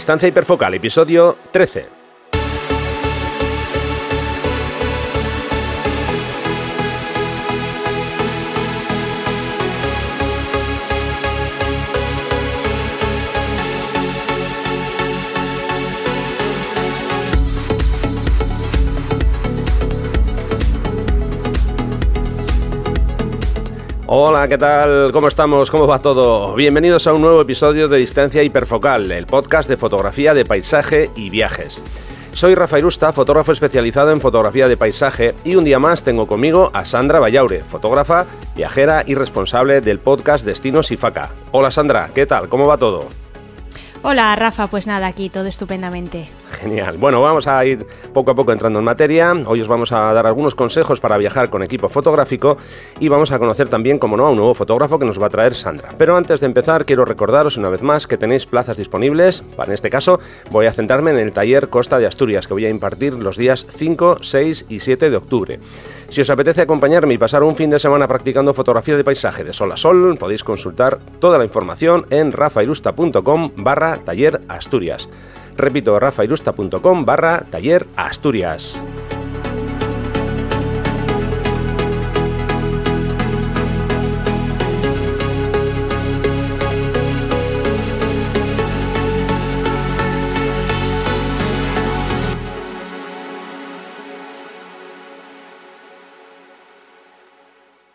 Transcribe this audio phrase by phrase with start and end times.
[0.00, 1.99] Distancia hiperfocal, episodio 13.
[24.12, 25.12] Hola, ¿qué tal?
[25.12, 25.70] ¿Cómo estamos?
[25.70, 26.52] ¿Cómo va todo?
[26.56, 31.30] Bienvenidos a un nuevo episodio de Distancia Hiperfocal, el podcast de fotografía de paisaje y
[31.30, 31.80] viajes.
[32.32, 36.72] Soy Rafael Usta, fotógrafo especializado en fotografía de paisaje y un día más tengo conmigo
[36.74, 41.30] a Sandra Vallaure, fotógrafa, viajera y responsable del podcast Destinos y Faca.
[41.52, 42.48] Hola Sandra, ¿qué tal?
[42.48, 43.06] ¿Cómo va todo?
[44.02, 46.28] Hola Rafa, pues nada, aquí todo estupendamente.
[46.50, 46.96] Genial.
[46.98, 49.32] Bueno, vamos a ir poco a poco entrando en materia.
[49.46, 52.58] Hoy os vamos a dar algunos consejos para viajar con equipo fotográfico
[52.98, 55.30] y vamos a conocer también, como no, a un nuevo fotógrafo que nos va a
[55.30, 55.90] traer Sandra.
[55.96, 59.44] Pero antes de empezar, quiero recordaros una vez más que tenéis plazas disponibles.
[59.64, 60.20] En este caso,
[60.50, 63.66] voy a centrarme en el taller Costa de Asturias que voy a impartir los días
[63.70, 65.60] 5, 6 y 7 de octubre.
[66.08, 69.52] Si os apetece acompañarme y pasar un fin de semana practicando fotografía de paisaje de
[69.52, 75.08] sol a sol, podéis consultar toda la información en rafairusta.com barra taller Asturias.
[75.60, 78.74] Repito, rafairusta.com barra taller Asturias.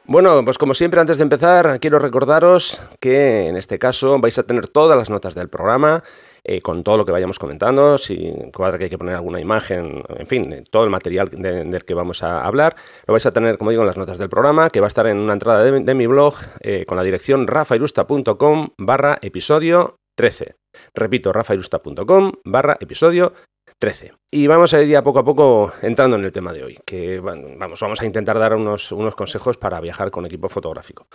[0.07, 4.43] Bueno, pues como siempre, antes de empezar, quiero recordaros que en este caso vais a
[4.43, 6.03] tener todas las notas del programa,
[6.47, 10.03] eh, con todo lo que vayamos comentando, si cuadra que hay que poner alguna imagen,
[10.15, 12.75] en fin, todo el material del que vamos a hablar,
[13.07, 15.07] lo vais a tener, como digo, en las notas del programa, que va a estar
[15.07, 20.55] en una entrada de, mi blog eh, con la dirección rafairusta.com barra episodio 13.
[20.93, 23.33] Repito, rafairusta.com barra episodio
[23.77, 24.11] 13.
[24.31, 27.19] Y vamos a ir ya poco a poco entrando en el tema de hoy, que
[27.19, 31.07] vamos, vamos a intentar dar unos, unos consejos para viajar con equipo fotográfico.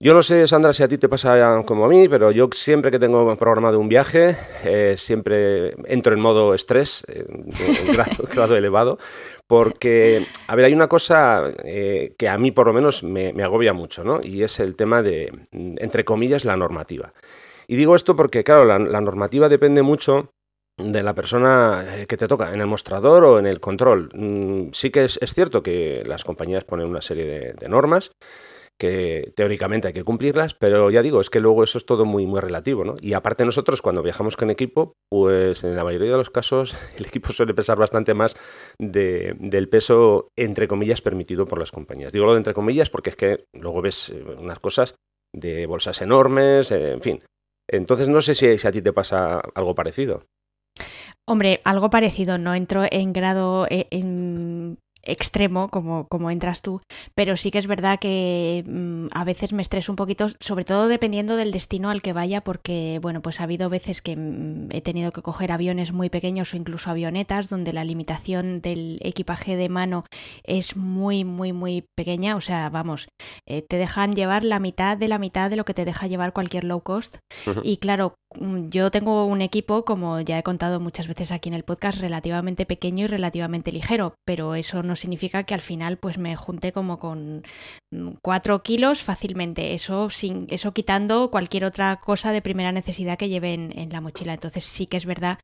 [0.00, 2.90] Yo no sé, Sandra, si a ti te pasa como a mí, pero yo siempre
[2.90, 7.46] que tengo programado un viaje, eh, siempre entro en modo estrés, en
[8.32, 8.98] grado, elevado,
[9.46, 13.74] porque, a ver, hay una cosa eh, que a mí por lo menos me, agobia
[13.74, 14.20] mucho, ¿no?
[14.22, 17.12] Y es el tema de, entre comillas, la normativa.
[17.66, 20.32] Y digo esto porque, claro, la normativa depende mucho
[20.78, 24.10] de la persona eh, que te toca en el mostrador o en el control.
[24.14, 28.12] Mm, sí que es, cierto que las compañías ponen una serie de, normas
[28.78, 32.26] que teóricamente hay que cumplirlas, pero ya digo, es que luego eso es todo muy,
[32.26, 32.94] muy relativo, ¿no?
[33.00, 37.06] Y aparte nosotros cuando viajamos con equipo, pues en la mayoría de los casos el
[37.06, 38.36] equipo suele pesar bastante más
[38.78, 42.12] del peso, entre comillas, permitido por las compañías.
[42.12, 44.94] Digo lo de entre comillas porque es que luego ves eh, unas cosas
[45.34, 47.20] de bolsas enormes, en fin.
[47.68, 50.22] Entonces no sé si a ti te pasa algo parecido.
[51.30, 56.80] Hombre, algo parecido, no entro en grado eh, en, extremo como, como entras tú,
[57.14, 60.88] pero sí que es verdad que mm, a veces me estreso un poquito, sobre todo
[60.88, 64.80] dependiendo del destino al que vaya, porque bueno, pues ha habido veces que mm, he
[64.80, 69.68] tenido que coger aviones muy pequeños o incluso avionetas donde la limitación del equipaje de
[69.68, 70.04] mano
[70.44, 73.08] es muy, muy, muy pequeña, o sea, vamos,
[73.46, 76.32] eh, te dejan llevar la mitad de la mitad de lo que te deja llevar
[76.32, 77.18] cualquier low cost.
[77.62, 81.54] Y claro, mm, yo tengo un equipo, como ya he contado muchas veces aquí en
[81.54, 86.18] el podcast, relativamente pequeño y relativamente ligero, pero eso no significa que al final pues
[86.18, 87.42] me junte como con
[88.22, 93.54] 4 kilos fácilmente, eso, sin, eso quitando cualquier otra cosa de primera necesidad que lleve
[93.54, 94.34] en, la mochila.
[94.34, 95.38] Entonces sí que es verdad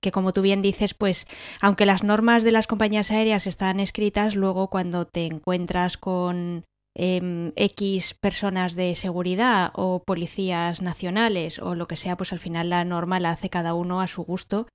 [0.00, 1.26] que como tú bien dices, pues
[1.60, 6.64] aunque las normas de las compañías aéreas están escritas, luego cuando te encuentras con
[6.96, 12.70] em, X personas de seguridad o policías nacionales o lo que sea, pues al final
[12.70, 14.68] la norma la hace cada uno a su gusto.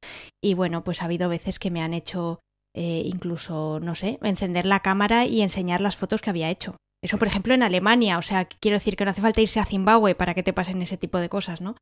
[0.43, 2.39] Y bueno, pues ha habido veces que me han hecho
[2.75, 6.75] eh, incluso, no sé, encender la cámara y enseñar las fotos que había hecho.
[7.01, 8.17] Eso, por ejemplo, en Alemania.
[8.17, 10.81] O sea, quiero decir que no hace falta irse a Zimbabue para que te pasen
[10.81, 11.75] ese tipo de cosas, ¿no?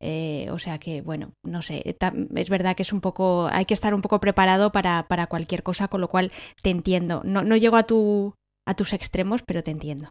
[0.00, 1.96] Eh, o sea que, bueno, no sé.
[2.34, 3.48] Es verdad que es un poco.
[3.52, 7.22] Hay que estar un poco preparado para, para cualquier cosa, con lo cual te entiendo.
[7.24, 8.34] No, no llego a, tu,
[8.66, 10.10] a tus extremos, pero te entiendo.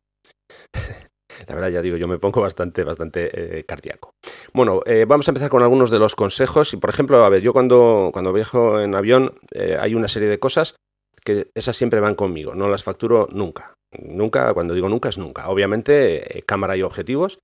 [1.47, 4.13] La verdad, ya digo, yo me pongo bastante, bastante eh, cardíaco.
[4.51, 6.73] Bueno, eh, vamos a empezar con algunos de los consejos.
[6.73, 10.27] Y, por ejemplo, a ver, yo cuando, cuando viajo en avión eh, hay una serie
[10.27, 10.75] de cosas
[11.23, 13.73] que esas siempre van conmigo, no las facturo nunca.
[13.97, 15.47] Nunca, cuando digo nunca es nunca.
[15.49, 17.39] Obviamente, cámara y objetivos,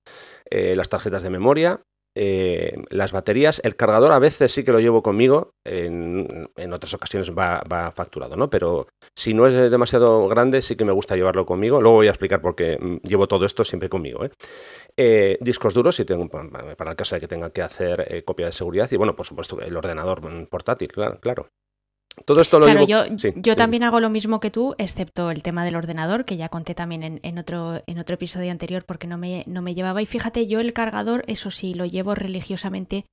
[0.50, 1.80] las tarjetas de memoria,
[2.16, 6.26] eh, las baterías, el cargador a veces sí que lo llevo conmigo, en,
[6.72, 8.50] otras ocasiones va, facturado, ¿no?
[8.50, 11.80] Pero si no es demasiado grande, sí que me gusta llevarlo conmigo.
[11.80, 14.24] Luego voy a explicar por qué mm, llevo todo esto siempre conmigo.
[14.24, 14.30] ¿eh?
[14.96, 18.52] Eh, discos duros, si tengo, para el caso de que tenga que hacer copia de
[18.52, 18.90] seguridad.
[18.90, 21.20] Y bueno, por supuesto, el ordenador portátil, claro.
[21.20, 21.48] claro.
[22.24, 23.04] Todo esto lo claro, yo,
[23.36, 26.74] yo también hago lo mismo que tú, excepto el tema del ordenador, que ya conté
[26.74, 30.02] también en, otro, en otro episodio anterior porque no me, no me llevaba.
[30.02, 33.06] Y fíjate, yo el cargador, eso sí, lo llevo religiosamente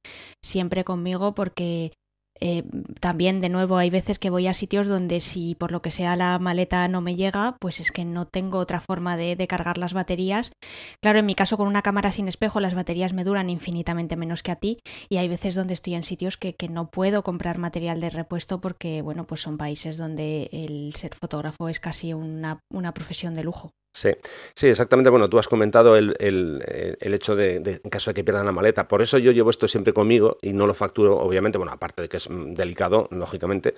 [0.43, 1.93] siempre conmigo porque
[2.39, 2.63] eh,
[2.99, 6.15] también, de nuevo, hay veces que voy a sitios donde si por lo que sea
[6.15, 9.93] la maleta no me llega, pues es que no tengo otra forma de, cargar las
[9.93, 10.51] baterías.
[11.01, 14.43] Claro, en mi caso con una cámara sin espejo las baterías me duran infinitamente menos
[14.43, 14.79] que a ti
[15.09, 18.59] y hay veces donde estoy en sitios que, que no puedo comprar material de repuesto
[18.59, 23.43] porque, bueno, pues son países donde el ser fotógrafo es casi una, una profesión de
[23.43, 23.71] lujo.
[23.97, 24.11] Sí,
[24.53, 25.09] sí, exactamente.
[25.09, 28.87] Bueno, tú has comentado el, el, hecho de, en caso de que pierdan la maleta.
[28.87, 32.07] Por eso yo llevo esto siempre conmigo y no lo facturo, obviamente, bueno, aparte de
[32.07, 33.73] que es delicado, lógicamente,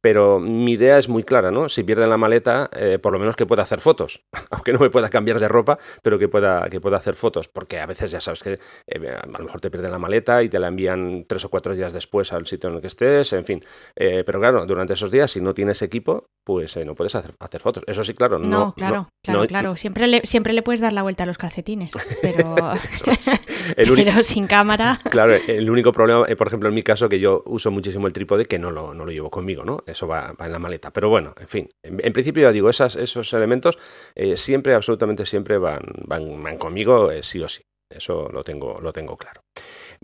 [0.00, 1.68] pero mi idea es muy clara, ¿no?
[1.68, 4.90] Si pierden la maleta, eh, por lo menos que pueda hacer fotos, aunque no me
[4.90, 8.20] pueda cambiar de ropa, pero que pueda, que pueda hacer fotos, porque a veces ya
[8.20, 11.46] sabes que eh, a lo mejor te pierden la maleta y te la envían tres
[11.46, 13.64] o cuatro días después al sitio en el que estés, en fin.
[13.96, 17.60] Eh, pero claro, durante esos días, si no tienes equipo, pues no puedes hacer, hacer,
[17.60, 17.82] fotos.
[17.88, 18.72] Eso sí, claro, no.
[18.74, 21.90] claro, claro, claro siempre le, siempre le puedes dar la vuelta a los calcetines,
[22.22, 22.54] pero,
[24.22, 25.00] sin cámara.
[25.10, 28.12] Claro, el único problema, eh, por ejemplo, en mi caso, que yo uso muchísimo el
[28.12, 29.78] trípode, que no lo, no lo llevo conmigo, ¿no?
[29.86, 30.92] Eso va, en la maleta.
[30.92, 33.78] Pero bueno, en fin, en, principio ya digo, esas, esos elementos
[34.14, 37.62] eh, siempre, absolutamente siempre van, van, van conmigo, eh, sí o sí.
[37.88, 39.42] Eso lo tengo, lo tengo claro.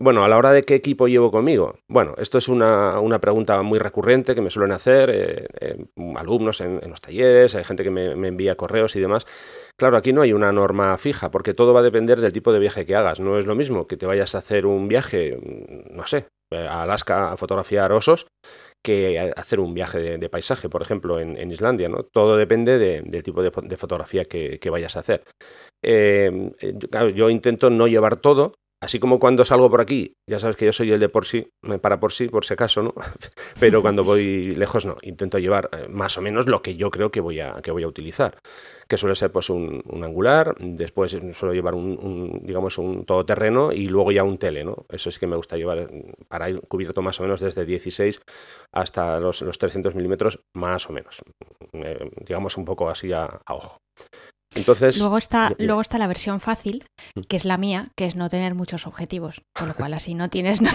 [0.01, 1.75] Bueno, a la hora de qué equipo llevo conmigo.
[1.87, 6.79] Bueno, esto es una, pregunta muy recurrente que me suelen hacer eh, eh, alumnos en,
[6.89, 9.27] los talleres, hay gente que me, envía correos y demás.
[9.77, 12.57] Claro, aquí no hay una norma fija, porque todo va a depender del tipo de
[12.57, 13.19] viaje que hagas.
[13.19, 16.81] No es lo mismo que te vayas a hacer un viaje, mm, no sé, a
[16.81, 18.25] Alaska a fotografiar osos,
[18.83, 21.89] que hacer un viaje de, paisaje, por ejemplo, en, Islandia.
[21.89, 22.01] ¿no?
[22.11, 25.21] Todo depende del tipo de, fotografía que, vayas a hacer.
[25.83, 26.51] Eh,
[27.13, 30.73] yo intento no llevar todo, Así como cuando salgo por aquí, ya sabes que yo
[30.73, 32.95] soy el de por sí, me para por sí, por si acaso, ¿no?
[33.59, 34.95] Pero cuando voy lejos, no.
[35.03, 37.83] Intento llevar eh, más o menos lo que yo creo que voy a, que voy
[37.83, 38.39] a utilizar.
[38.87, 44.11] Que suele ser pues un, angular, después suelo llevar un, digamos, un todoterreno y luego
[44.11, 44.87] ya un tele, ¿no?
[44.89, 45.87] Eso sí que me gusta llevar
[46.27, 48.19] para ir cubierto más o menos desde 16
[48.71, 51.21] hasta los, 300 milímetros, más o menos.
[51.73, 53.77] Eh, digamos un poco así a ojo.
[54.55, 56.85] Entonces, luego está, luego está la versión fácil,
[57.29, 60.29] que es la mía, que es no tener muchos objetivos, con lo cual así no
[60.29, 60.69] tienes, no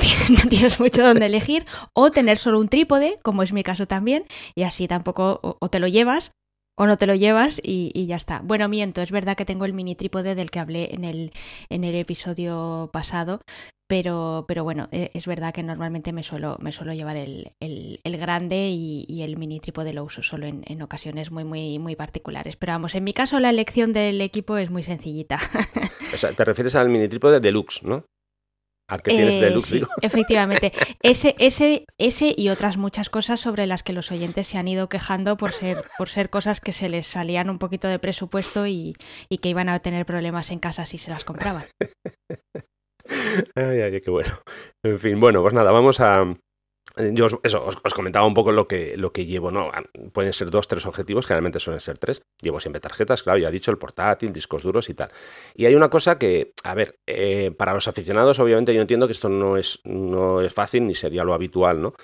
[0.48, 4.24] tienes, mucho donde elegir, o tener solo un trípode, como es mi caso también,
[4.54, 6.32] y así tampoco o, te lo llevas
[6.76, 8.40] o no te lo llevas y, ya está.
[8.44, 11.32] Bueno, miento, es verdad que tengo el mini trípode del que hablé en el,
[11.70, 13.40] en el episodio pasado,
[13.88, 18.16] pero, pero bueno, e, es verdad que normalmente me suelo, me suelo llevar el, el,
[18.18, 22.56] grande y, el mini trípode lo uso solo en, en, ocasiones muy, muy, muy particulares.
[22.56, 25.40] Pero vamos, en mi caso la elección del equipo es muy sencillita.
[26.14, 28.04] O sea, te refieres al mini trípode deluxe, ¿no?
[28.88, 30.72] Al que tienes deluxe, sí, efectivamente.
[31.02, 34.88] Ese, ese, ese y otras muchas cosas sobre las que los oyentes se han ido
[34.88, 38.94] quejando por ser, por ser cosas que se les salían un poquito de presupuesto y,
[39.28, 41.64] y que iban a tener problemas en casa si se las compraban.
[43.56, 44.40] ay, ay, qué bueno.
[44.84, 46.24] En fin, bueno, pues nada, vamos a,
[47.12, 49.70] yo eso, os, comentaba un poco lo que, lo que llevo, ¿no?
[50.12, 52.22] Pueden ser dos, tres objetivos, generalmente suelen ser tres.
[52.40, 55.10] Llevo siempre tarjetas, claro, ya he dicho, el portátil, discos duros y tal.
[55.54, 59.12] Y hay una cosa que, a ver, eh, para los aficionados, obviamente yo entiendo que
[59.12, 61.94] esto no es, no es fácil ni sería lo habitual, ¿no?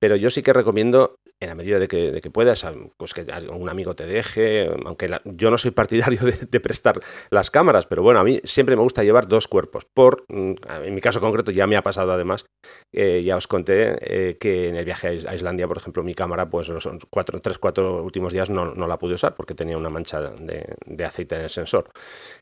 [0.00, 2.66] Pero yo sí que recomiendo en la medida de que, de que, puedas,
[2.98, 6.20] pues que un amigo te deje, aunque yo no soy partidario
[6.50, 9.86] de, prestar las cámaras, pero bueno, a mí siempre me gusta llevar dos cuerpos.
[9.86, 10.54] Por, mm,
[10.84, 12.44] en mi caso concreto ya me ha pasado además,
[12.92, 16.50] eh, ya os conté eh, que en el viaje a Islandia, por ejemplo, mi cámara,
[16.50, 19.88] pues los cuatro, tres, cuatro últimos días no, no la pude usar porque tenía una
[19.90, 21.90] mancha de, de, aceite en el sensor.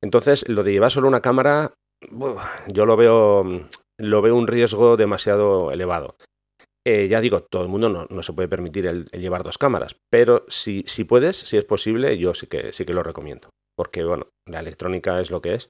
[0.01, 1.73] Entonces, lo de llevar solo una cámara,
[2.67, 3.45] yo lo veo,
[3.99, 6.17] lo veo un riesgo demasiado elevado.
[6.91, 10.47] Eh, ya digo, todo el mundo no, se puede permitir el, llevar dos cámaras, pero
[10.49, 13.51] si, si puedes, si es posible, yo sí que, sí que lo recomiendo.
[13.77, 15.69] Porque, bueno, la electrónica es lo que es.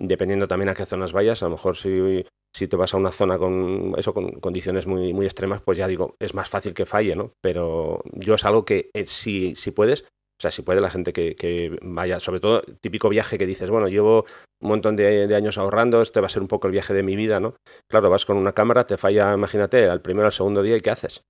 [0.00, 2.24] Dependiendo también a qué zonas vayas, a lo mejor si,
[2.56, 5.86] si te vas a una zona con eso con condiciones muy, muy extremas, pues ya
[5.86, 7.32] digo, es más fácil que falle, ¿no?
[7.42, 10.06] Pero yo es algo que eh, si, si puedes,
[10.44, 14.24] sea, si puede la gente que, vaya, sobre todo típico viaje que dices, bueno, llevo
[14.60, 17.16] un montón de, años ahorrando, este va a ser un poco el viaje de mi
[17.16, 17.54] vida, ¿no?
[17.90, 20.90] Claro, vas con una cámara, te falla, imagínate, al primero, al segundo día, ¿y qué
[20.90, 21.22] haces?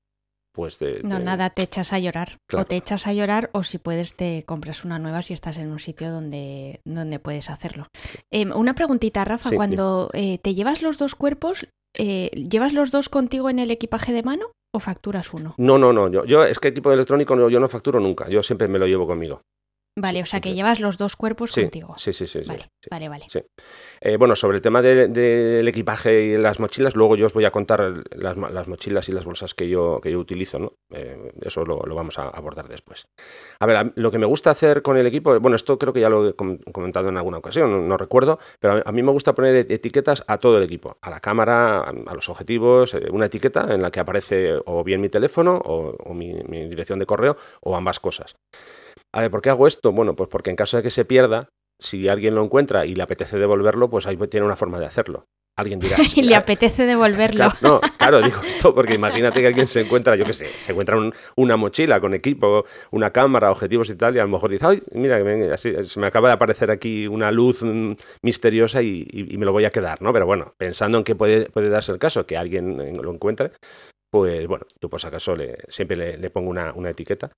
[0.54, 2.38] pues de, No, nada, te echas a llorar.
[2.49, 2.62] Claro.
[2.62, 5.73] O te echas a llorar o si puedes te compras una nueva si estás en
[5.73, 7.88] un sitio donde, donde puedes hacerlo.
[8.30, 9.50] Em, una preguntita, Rafa.
[9.50, 11.66] Sí, Cuando eh, te llevas los dos cuerpos,
[11.99, 15.54] eh, ¿llevas los dos contigo en el equipaje de mano o facturas uno?
[15.57, 16.09] No, no, no.
[16.09, 18.28] Yo, yo es que equipo electrónico no, yo no facturo nunca.
[18.28, 19.43] Yo siempre me lo llevo conmigo.
[19.96, 21.94] Vale, o sea que llevas los dos cuerpos Sí, contigo.
[21.98, 22.40] sí, sí, sí.
[22.48, 22.88] vale, sí.
[22.90, 23.26] vale, vale.
[23.28, 23.38] Sí.
[24.00, 27.44] Eh, bueno, sobre el tema de- del equipaje y las mochilas, luego yo os voy
[27.44, 30.72] a contar las, las mochilas y las bolsas que yo, que yo utilizo, ¿no?
[30.90, 33.06] Eh, eso lo, lo vamos a abordar después.
[33.60, 36.08] A ver, lo que me gusta hacer con el equipo, bueno, esto creo que ya
[36.08, 39.12] lo he com- comentado en alguna ocasión, no, no recuerdo, pero a, a mí me
[39.12, 42.94] gusta poner et- etiquetas a todo el equipo, a la cámara, a, a los objetivos,
[42.94, 46.68] eh, una etiqueta en la que aparece o bien mi teléfono o, o mi, mi
[46.68, 48.34] dirección de correo o ambas cosas.
[49.14, 49.92] A ver, ¿por qué hago esto?
[49.92, 51.49] Bueno, pues porque en caso de que se pierda,
[51.80, 55.26] si alguien lo encuentra y le apetece devolverlo, pues ahí tiene una forma de hacerlo.
[55.56, 55.97] Alguien dirá.
[56.16, 57.37] Y le "Ah, apetece devolverlo.
[57.37, 60.73] Claro, no, claro, digo esto porque imagínate que alguien se encuentra, yo qué sé, se
[60.73, 64.50] encuentra un- una mochila con equipo, una cámara, objetivos y tal, y a lo mejor
[64.50, 65.23] dice, ay, mira,
[65.54, 67.92] así, se me acaba de aparecer aquí una luz mm,
[68.23, 70.12] misteriosa y, y- y me lo voy a quedar, ¿no?
[70.12, 73.52] Pero bueno, pensando en que puede, puede darse el caso, que alguien eh, lo encuentre,
[74.11, 77.30] pues bueno, yo por si acaso le, siempre le, le pongo una, una etiqueta.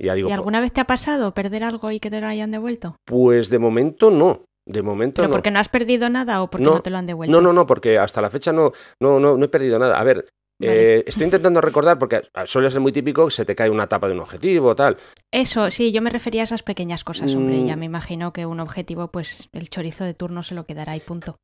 [0.00, 2.26] Y ya digo, ¿Y alguna vez te ha pasado perder algo y que te lo
[2.26, 2.96] hayan devuelto?
[3.04, 5.32] pues de momento no, de momento ¿Pero no.
[5.32, 7.30] porque no has perdido nada o porque No, no, te lo han devuelto?
[7.36, 10.00] No, no, no, porque hasta la fecha no, no, no, no he perdido nada.
[10.00, 10.26] A ver,
[10.58, 10.96] Vale.
[10.98, 14.06] eh, estoy intentando recordar, porque suele ser muy típico que se te cae una tapa
[14.08, 14.96] de un objetivo, tal.
[15.30, 17.58] Eso, sí, yo me refería a esas pequeñas cosas, hombre.
[17.58, 17.66] Mm.
[17.66, 21.00] Ya me imagino que un objetivo, pues el chorizo de turno se lo quedará y
[21.00, 21.36] punto.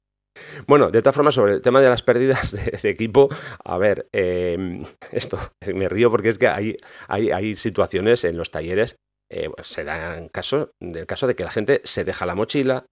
[0.66, 2.52] Bueno, de todas formas, sobre el tema de las pérdidas
[2.83, 3.28] de, equipo,
[3.64, 5.38] a ver, eh, esto,
[5.75, 6.76] me río porque es que hay,
[7.09, 8.97] hay, hay situaciones en los talleres,
[9.31, 12.87] eh, pues, se dan caso, del caso de que la gente se deja la mochila.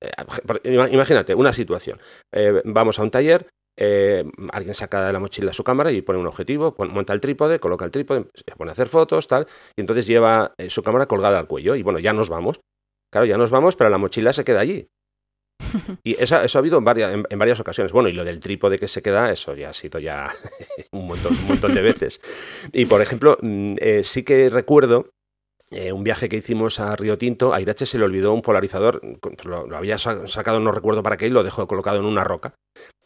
[0.00, 2.00] eh, imagínate, una situación.
[2.32, 6.18] Eh, vamos a un taller, eh, alguien saca de la mochila su cámara y pone
[6.18, 9.46] un objetivo, monta el trípode, coloca el trípode, se pone a hacer fotos, tal,
[9.76, 11.74] y entonces lleva su cámara colgada al cuello.
[11.76, 12.60] Y bueno, ya nos vamos.
[13.12, 14.88] Claro, ya nos vamos, pero la mochila se queda allí.
[16.04, 17.92] Y eso, eso ha habido en varias, en, varias ocasiones.
[17.92, 20.32] Bueno, y lo del trípode que se queda, eso ya ha sido ya
[20.92, 22.20] un montón, un montón de veces.
[22.72, 25.10] Y por ejemplo, mm, eh, sí que recuerdo
[25.70, 29.00] eh, un viaje que hicimos a Río Tinto, a Irache se le olvidó un polarizador,
[29.44, 32.54] lo, había sa- sacado, no recuerdo para qué, y lo dejó colocado en una roca.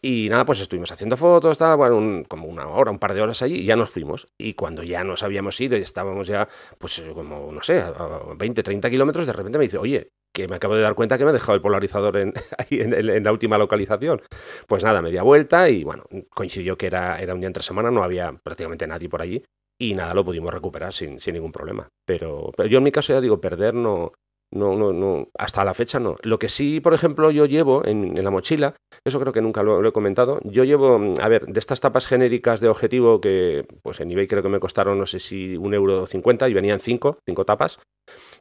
[0.00, 3.42] Y nada, pues estuvimos haciendo fotos, bueno, un- como una hora, un par de horas
[3.42, 4.28] allí, y ya nos fuimos.
[4.40, 7.92] Y cuando ya nos habíamos ido y estábamos ya, pues como, no sé, a
[8.36, 11.24] 20, 30 kilómetros, de repente me dice, oye, que me acabo de dar cuenta que
[11.24, 12.16] me he dejado el polarizador
[12.70, 14.20] en, la última localización.
[14.66, 18.32] Pues nada, media vuelta y bueno, coincidió que era, un día entre semana, no había
[18.42, 19.42] prácticamente nadie por allí
[19.80, 21.88] y nada, lo pudimos recuperar sin, ningún problema.
[22.04, 24.12] Pero, yo en mi caso ya digo, perder no,
[24.52, 26.16] no, no, no, hasta la fecha no.
[26.22, 28.74] Lo que sí, por ejemplo, yo llevo en, la mochila,
[29.04, 31.80] eso creo que nunca lo, lo he comentado, yo llevo, mm, a ver, de estas
[31.80, 35.56] tapas genéricas de objetivo que pues en eBay creo que me costaron, no sé si
[35.56, 37.78] un euro cincuenta y venían cinco, cinco tapas.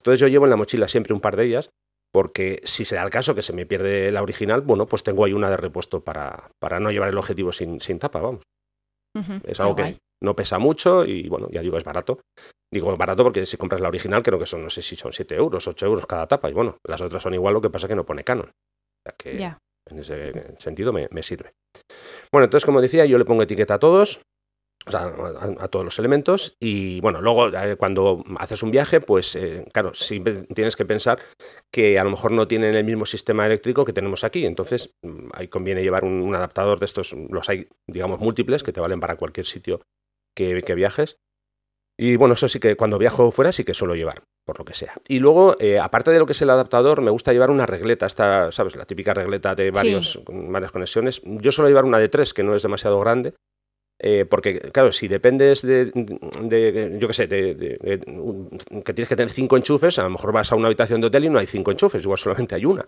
[0.03, 1.69] Entonces yo llevo en la mochila siempre un par de ellas,
[2.13, 5.23] porque si se da el caso que se me pierde la original, bueno, pues tengo
[5.23, 8.43] ahí una de repuesto para, para no llevar el objetivo sin, sin tapa, vamos.
[9.15, 9.93] Es qué algo guay.
[9.93, 12.19] que no pesa mucho y bueno, ya digo, es barato.
[12.69, 15.35] Digo barato porque si compras la original creo que son, no sé si son 7
[15.35, 17.95] euros, 8 euros cada tapa y bueno, las otras son igual, lo que pasa que
[17.95, 18.47] no pone Canon.
[18.49, 19.37] O sea que
[19.89, 21.53] en ese sentido me, me sirve.
[22.29, 24.19] Bueno, entonces como decía, yo le pongo etiqueta a todos,
[24.85, 29.01] o sea, a, a todos los elementos y bueno, luego eh, cuando haces un viaje,
[29.01, 31.19] pues eh, claro, siempre tienes que pensar
[31.71, 35.29] que a lo mejor no tienen el mismo sistema eléctrico que tenemos aquí, entonces mm,
[35.33, 38.99] ahí conviene llevar un, un adaptador de estos, los hay digamos múltiples que te valen
[38.99, 39.81] para cualquier sitio
[40.35, 41.17] que, que viajes.
[41.97, 44.73] Y bueno, eso sí que cuando viajo fuera sí que suelo llevar, por lo que
[44.73, 44.95] sea.
[45.07, 48.07] Y luego, eh, aparte de lo que es el adaptador, me gusta llevar una regleta,
[48.07, 48.75] esta, ¿sabes?
[48.75, 51.21] La típica regleta de varios, varias conexiones.
[51.23, 53.35] Yo suelo llevar una de tres, que no es demasiado grande.
[54.05, 55.89] Eh, porque, claro, si dependes de,
[56.99, 58.01] yo qué sé, de,
[58.83, 61.23] que tienes que tener cinco enchufes, a lo mejor vas a una habitación de hotel
[61.23, 62.85] y no hay cinco enchufes, igual solamente hay una.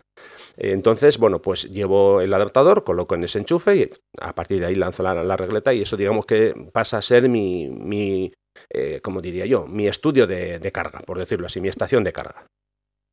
[0.58, 4.66] Eh, entonces, bueno, pues llevo el adaptador, coloco en ese enchufe y a partir de
[4.66, 8.34] ahí lanzo la, regleta y eso digamos que pasa a ser mi, mi
[8.70, 12.46] eh, como diría yo, mi estudio de carga, por decirlo así, mi estación de carga.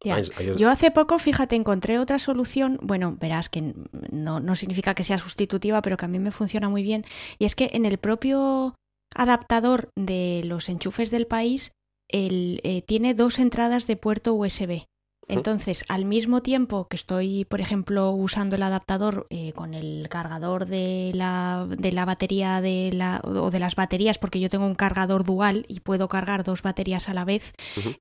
[0.05, 0.21] Ya.
[0.21, 2.79] Yo hace poco, fíjate, encontré otra solución.
[2.83, 3.75] Bueno, verás que
[4.11, 7.05] no, no significa que sea sustitutiva, pero que a mí me funciona muy bien.
[7.39, 8.75] Y es que en el propio
[9.15, 11.73] adaptador de los enchufes del país,
[12.09, 14.87] el, eh, tiene dos entradas de puerto USB.
[15.29, 20.67] Entonces, al mismo tiempo que estoy, por ejemplo, usando el adaptador eh, con el cargador
[20.67, 24.75] de la, de la batería de la, o de las baterías, porque yo tengo un
[24.75, 27.53] cargador dual y puedo cargar dos baterías a la vez,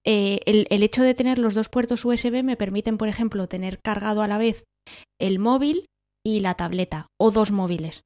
[0.04, 3.80] eh, el, el hecho de tener los dos puertos USB me permiten, por ejemplo, tener
[3.82, 4.66] cargado a la vez
[5.20, 5.86] el móvil
[6.26, 8.04] y la tableta, o dos móviles.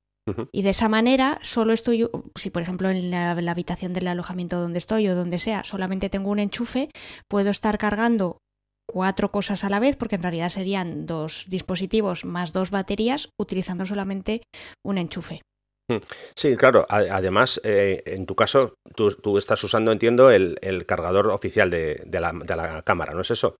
[0.51, 4.79] Y de esa manera solo estoy, si por ejemplo en la, habitación del alojamiento donde
[4.79, 6.89] estoy o donde sea, solamente tengo un enchufe,
[7.27, 8.39] puedo estar cargando
[8.87, 13.85] cuatro cosas a la vez, porque en realidad serían dos dispositivos más dos baterías, utilizando
[13.85, 14.43] solamente
[14.83, 15.41] un enchufe.
[15.89, 15.97] Hmm.
[16.35, 16.85] Sí, claro.
[16.89, 22.55] Además, eh, en tu caso, tú, estás usando, entiendo, el, cargador oficial de, la, de
[22.55, 23.55] la cámara, ¿no es eso?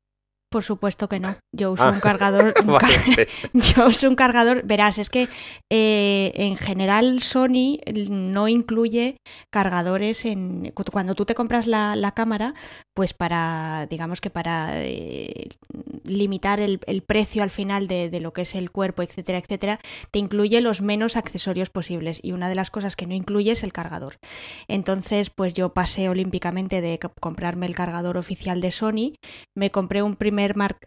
[0.50, 1.36] Por supuesto que no.
[1.52, 2.00] Yo uso un ah.
[2.02, 2.54] cargador.
[3.54, 4.64] yo uso un cargador.
[4.66, 5.28] Verás, es que
[5.72, 9.18] eh, en general Sony no incluye
[9.52, 10.72] cargadores en.
[10.92, 12.54] Cuando tú te compras la, cámara,
[12.94, 15.50] pues para, digamos que para eh,
[16.04, 19.80] limitar el, precio al final de, de, lo que es el cuerpo, etcétera, etcétera,
[20.12, 22.20] te incluye los menos accesorios posibles.
[22.24, 24.18] Y una de las cosas que no incluye es el cargador.
[24.68, 29.16] Entonces, pues yo pasé olímpicamente de comprarme el cargador oficial de Sony,
[29.56, 30.35] me compré un primer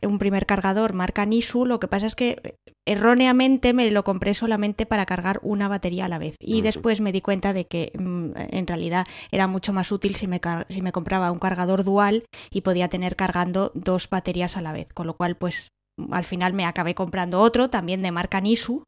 [0.02, 4.86] un primer cargador marca Nisu, lo que pasa es que erróneamente me lo compré solamente
[4.86, 6.36] para cargar una batería a la vez.
[6.40, 10.26] Y después me di cuenta de que mm, en realidad era mucho más útil si
[10.26, 14.72] me, si me compraba un cargador dual y podía tener cargando dos baterías a la
[14.72, 14.92] vez.
[14.92, 15.68] Con lo cual, pues
[16.10, 18.84] al final me acabé comprando otro, también de marca Nisu,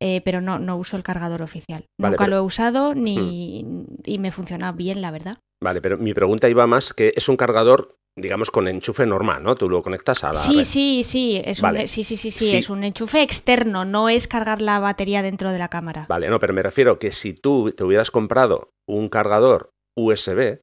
[0.00, 1.86] eh, pero no, no uso el cargador oficial.
[2.00, 3.64] Nunca lo he usado ni,
[4.04, 5.38] y me funciona bien, la verdad.
[5.62, 9.54] Vale, pero mi pregunta iba más que es un cargador digamos, con enchufe normal, ¿no?
[9.54, 10.34] Tú lo conectas a la.
[10.34, 11.40] Sí, sí, sí.
[11.44, 15.22] Es un, sí, sí, sí, sí, Es un enchufe externo, no es cargar la batería
[15.22, 16.06] dentro de la cámara.
[16.08, 20.60] Vale, no, pero me refiero que si tú te hubieras comprado un cargador USB,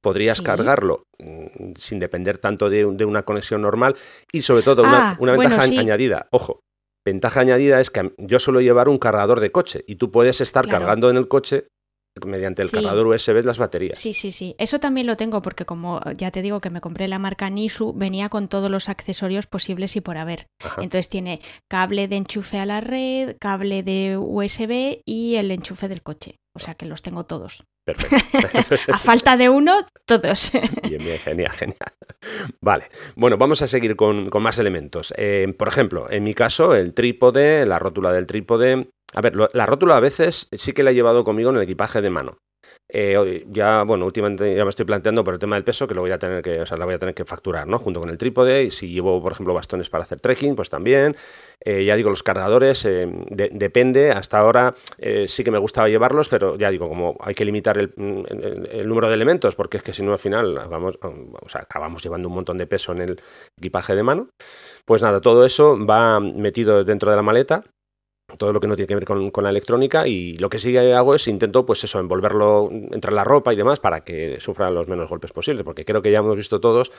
[0.00, 3.96] podrías cargarlo mm, sin depender tanto de, una conexión normal
[4.32, 6.28] y sobre todo una, ah, ventaja añadida.
[6.30, 6.60] Ojo,
[7.04, 10.68] ventaja añadida es que yo suelo llevar un cargador de coche y tú puedes estar
[10.68, 11.66] cargando en el coche
[12.26, 13.98] mediante el cargador USB las baterías.
[13.98, 14.54] Sí, sí, sí.
[14.58, 17.92] Eso también lo tengo porque como ya te digo que me compré la marca Nisu,
[17.94, 20.46] venía con todos los accesorios posibles y por haber.
[20.78, 26.02] Entonces tiene cable de enchufe a la red, cable de USB y el enchufe del
[26.02, 26.36] coche.
[26.54, 27.64] O sea que los tengo todos.
[27.84, 28.48] Perfecto.
[28.92, 30.52] a falta de uno, todos.
[30.52, 31.78] bien, bien, genial, genial.
[32.60, 32.84] Vale,
[33.16, 35.14] bueno, vamos a seguir con, más elementos.
[35.16, 39.66] Eh, por ejemplo, en mi caso, el trípode, la rótula del trípode, a ver, la
[39.66, 42.38] rótula a veces sí que la he llevado conmigo en el equipaje de mano.
[42.92, 46.00] Eh, ya, bueno, últimamente ya me estoy planteando por el tema del peso que lo
[46.00, 47.78] voy a tener que, o sea, voy a tener que facturar, ¿no?
[47.78, 48.64] Junto con el trípode.
[48.64, 51.16] Y si llevo, por ejemplo, bastones para hacer trekking, pues también.
[51.64, 54.10] Eh, ya digo, los cargadores, eh, depende.
[54.10, 54.74] Hasta ahora
[55.26, 59.14] sí que me gustaba llevarlos, pero ya digo, como hay que limitar el, número de
[59.14, 62.58] elementos, porque es que si no al final vamos, o sea, acabamos llevando un montón
[62.58, 63.22] de peso en el
[63.58, 64.30] equipaje de mano.
[64.84, 67.64] Pues nada, todo eso va metido dentro de la maleta
[68.36, 71.14] todo lo que no tiene que ver con, la electrónica y lo que sí hago
[71.14, 75.08] es intento pues eso, envolverlo entre la ropa y demás para que sufra los menos
[75.08, 76.92] golpes posibles, porque creo que ya hemos visto todos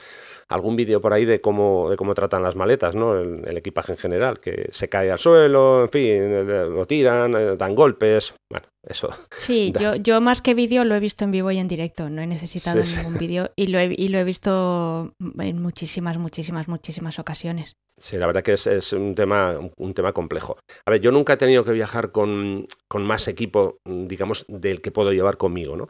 [0.48, 3.18] algún vídeo por ahí de cómo, de cómo tratan las maletas, ¿no?
[3.18, 7.74] El, equipaje en general, que se cae al suelo, en fin, lo tiran, eh, dan
[7.74, 9.10] golpes, bueno, eso.
[9.36, 12.22] Sí, yo, yo más que vídeo lo he visto en vivo y en directo, no
[12.22, 17.18] he necesitado ningún vídeo y lo, he, y lo he visto en muchísimas, muchísimas, muchísimas
[17.18, 17.76] ocasiones.
[17.98, 20.58] Sí, la verdad que es, un, tema, un tema complejo.
[20.86, 25.12] A ver, yo nunca he tenido que viajar con, más equipo, digamos, del que puedo
[25.12, 25.88] llevar conmigo, ¿no?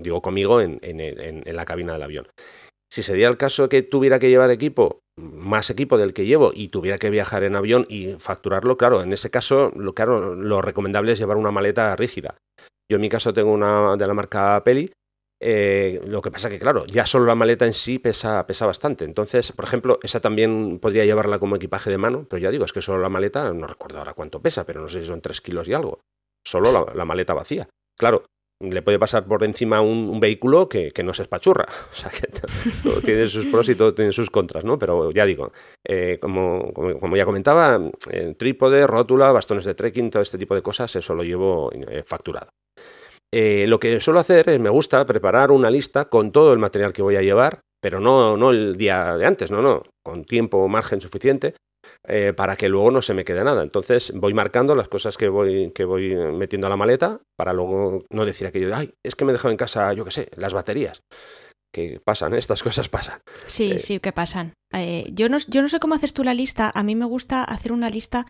[0.00, 2.28] digo conmigo en, en, la cabina del avión.
[2.90, 6.52] Si se diera el caso que tuviera que llevar equipo, más equipo del que llevo,
[6.54, 10.62] y tuviera que viajar en avión y facturarlo, claro, en ese caso, lo, claro, lo
[10.62, 12.36] recomendable es llevar una maleta rígida.
[12.90, 14.92] Yo en mi caso tengo una de la marca Peli,
[15.38, 19.04] eh, lo que pasa que, claro, ya solo la maleta en sí pesa, pesa bastante.
[19.04, 22.72] Entonces, por ejemplo, esa también podría llevarla como equipaje de mano, pero ya digo, es
[22.72, 25.40] que solo la maleta, no recuerdo ahora cuánto pesa, pero no sé si son 3
[25.40, 26.00] kilos y algo.
[26.44, 27.68] Solo la, maleta vacía.
[27.98, 28.24] Claro,
[28.60, 31.66] le puede pasar por encima un, vehículo que, no se espachurra.
[31.90, 32.28] O sea, que
[32.82, 34.78] todo tiene sus pros y todo tiene sus contras, ¿no?
[34.78, 35.52] Pero ya digo,
[35.86, 40.62] eh, como, como, ya comentaba, eh, trípode, rótula, bastones de trekking, todo este tipo de
[40.62, 41.70] cosas, eso lo llevo
[42.04, 42.50] facturado.
[43.32, 46.92] Eh, lo que suelo hacer es, me gusta preparar una lista con todo el material
[46.92, 50.58] que voy a llevar, pero no, no el día de antes, no, no, con tiempo
[50.58, 51.54] o margen suficiente
[52.08, 53.62] eh, para que luego no se me quede nada.
[53.62, 58.04] Entonces voy marcando las cosas que voy, que voy metiendo a la maleta para luego
[58.10, 60.28] no decir aquello de, ay, es que me he dejado en casa, yo qué sé,
[60.36, 61.02] las baterías
[61.76, 62.38] que pasan, ¿eh?
[62.38, 63.20] estas cosas pasan.
[63.46, 64.54] Sí, eh, sí, que pasan.
[64.72, 67.44] Eh, yo, no, yo no sé cómo haces tú la lista, a mí me gusta
[67.44, 68.26] hacer una lista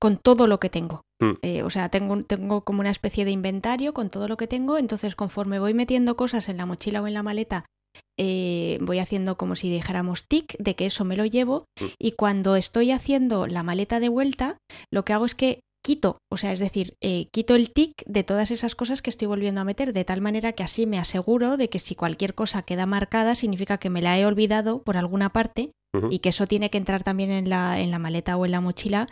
[0.00, 1.02] con todo lo que tengo.
[1.20, 1.34] Hmm.
[1.64, 5.16] o sea, tengo, tengo como una especie de inventario con todo lo que tengo, entonces
[5.16, 7.64] conforme voy metiendo cosas en la mochila o en la maleta,
[8.80, 11.86] voy haciendo como si dijéramos tic de que eso me lo llevo hmm.
[11.98, 14.58] y cuando estoy haciendo la maleta de vuelta,
[14.90, 18.24] lo que hago es que quito, o sea, es decir, eh, quito el tic de
[18.24, 21.56] todas esas cosas que estoy volviendo a meter, de tal manera que así me aseguro
[21.56, 25.30] de que si cualquier cosa queda marcada, significa que me la he olvidado por alguna
[25.30, 25.72] parte
[26.10, 28.60] y que eso tiene que entrar también en la, en la maleta o en la
[28.60, 29.06] mochila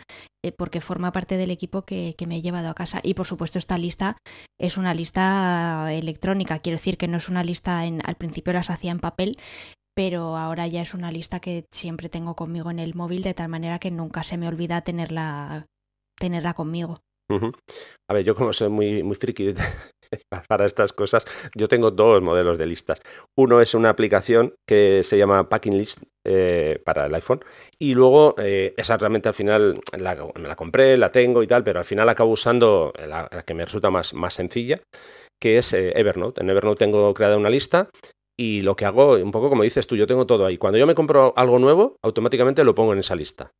[0.45, 2.99] eh, porque forma parte del equipo que, que, me he llevado a casa.
[3.03, 4.17] Y por supuesto esta lista
[4.59, 8.69] es una lista electrónica, quiero decir que no es una lista, en, al principio las
[8.69, 9.37] hacía en papel,
[9.95, 13.49] pero ahora ya es una lista que siempre tengo conmigo en el móvil de tal
[13.49, 15.65] manera que nunca se me olvida tenerla,
[16.19, 16.99] tenerla conmigo.
[18.09, 19.53] A ver, yo como soy muy, muy friki
[20.47, 21.25] para estas cosas,
[21.55, 23.01] yo tengo dos modelos de listas.
[23.37, 27.43] Uno es una aplicación que se llama Packing List eh, para el iPhone
[27.77, 31.63] y luego eh, esa realmente al final la, me la compré, la tengo y tal,
[31.63, 34.79] pero al final acabo usando la, que me resulta más, más sencilla,
[35.41, 36.41] que es eh, Evernote.
[36.41, 37.89] En Evernote tengo creada una lista
[38.39, 40.57] y lo que hago, un poco como dices tú, yo tengo todo ahí.
[40.57, 43.51] Cuando yo me compro algo nuevo, automáticamente lo pongo en esa lista.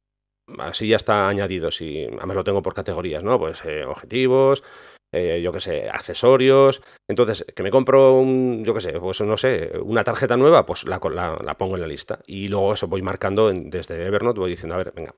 [0.60, 1.72] Así ya está añadido.
[1.72, 3.38] Si, además lo tengo por categorías, ¿no?
[3.38, 4.64] Pues eh, objetivos,
[5.12, 6.82] eh, yo qué sé, accesorios.
[7.10, 10.86] Entonces, que me compro un, yo qué sé, pues no sé, una tarjeta nueva, pues
[10.86, 11.00] la,
[11.44, 12.20] la, pongo en la lista.
[12.28, 15.16] Y luego eso voy marcando desde Evernote, voy diciendo, a ver, venga,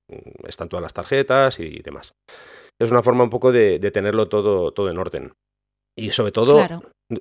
[0.48, 2.14] están todas las tarjetas y demás.
[2.80, 5.34] Es una forma un poco de, de tenerlo todo, todo en orden.
[6.00, 6.66] Y sobre todo,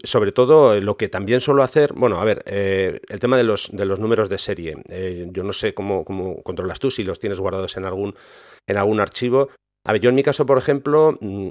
[0.04, 3.44] sobre todo eh, lo que también suelo hacer, bueno, a ver, eh, el tema de
[3.44, 4.76] los, de los números de serie.
[4.88, 8.14] Eh, yo no sé cómo, cómo controlas tú, si los tienes guardados en algún,
[8.66, 9.48] en algún archivo.
[9.84, 11.48] A ver, yo en mi caso, por ejemplo, mm,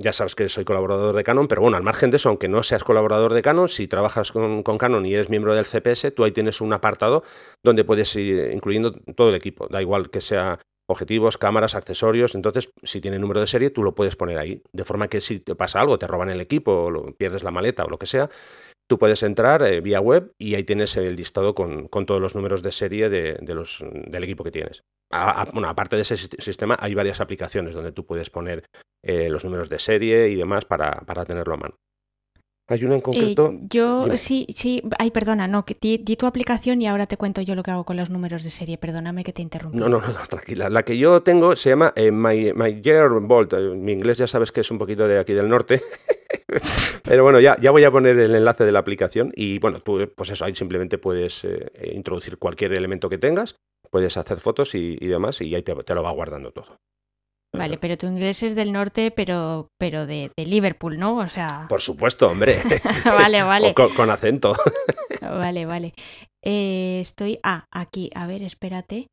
[0.00, 2.62] ya sabes que soy colaborador de Canon, pero bueno, al margen de eso, aunque no
[2.62, 6.24] seas colaborador de Canon, si trabajas con, con Canon y eres miembro del CPS, tú
[6.24, 7.24] ahí tienes un apartado
[7.64, 9.68] donde puedes ir incluyendo todo el equipo.
[9.68, 12.34] Da igual que sea objetivos, cámaras, accesorios.
[12.34, 14.62] Entonces, si tiene número de serie, tú lo puedes poner ahí.
[14.72, 17.50] De forma que si te pasa algo, te roban el equipo, o lo, pierdes la
[17.50, 18.30] maleta o lo que sea,
[18.88, 22.62] tú puedes entrar eh, vía web y ahí tienes el listado con, todos los números
[22.62, 24.82] de serie de, los, del equipo que tienes.
[25.52, 28.64] bueno, aparte de ese sistema, hay varias aplicaciones donde tú puedes poner
[29.04, 31.74] eh, los números de serie y demás para, para tenerlo a mano.
[32.70, 33.50] Hay una en concreto.
[33.50, 34.82] Eh, yo sí, sí.
[34.98, 37.84] Ay, perdona, no, que di, tu aplicación y ahora te cuento yo lo que hago
[37.84, 38.76] con los números de serie.
[38.76, 39.78] Perdóname que te interrumpa.
[39.78, 40.68] No, no, no, tranquila.
[40.68, 43.54] La que yo tengo se llama eh, My, My Year Bolt.
[43.54, 45.80] Eh, mi inglés ya sabes que es un poquito de aquí del norte.
[47.04, 50.12] Pero bueno, ya, ya voy a poner el enlace de la aplicación y bueno, tú,
[50.14, 51.46] pues eso, ahí simplemente puedes
[51.92, 53.56] introducir cualquier elemento que tengas,
[53.90, 56.78] puedes hacer fotos y, demás y ahí te lo va guardando todo.
[57.52, 61.16] Vale, pero tu inglés es del norte, pero, pero de, Liverpool, ¿no?
[61.16, 61.66] O sea.
[61.68, 62.60] Por supuesto, hombre.
[63.04, 63.74] vale, vale.
[63.74, 64.54] con, acento.
[65.20, 65.94] vale, vale.
[66.42, 67.38] Eh, estoy.
[67.42, 68.10] Ah, aquí.
[68.14, 69.08] A ver, espérate.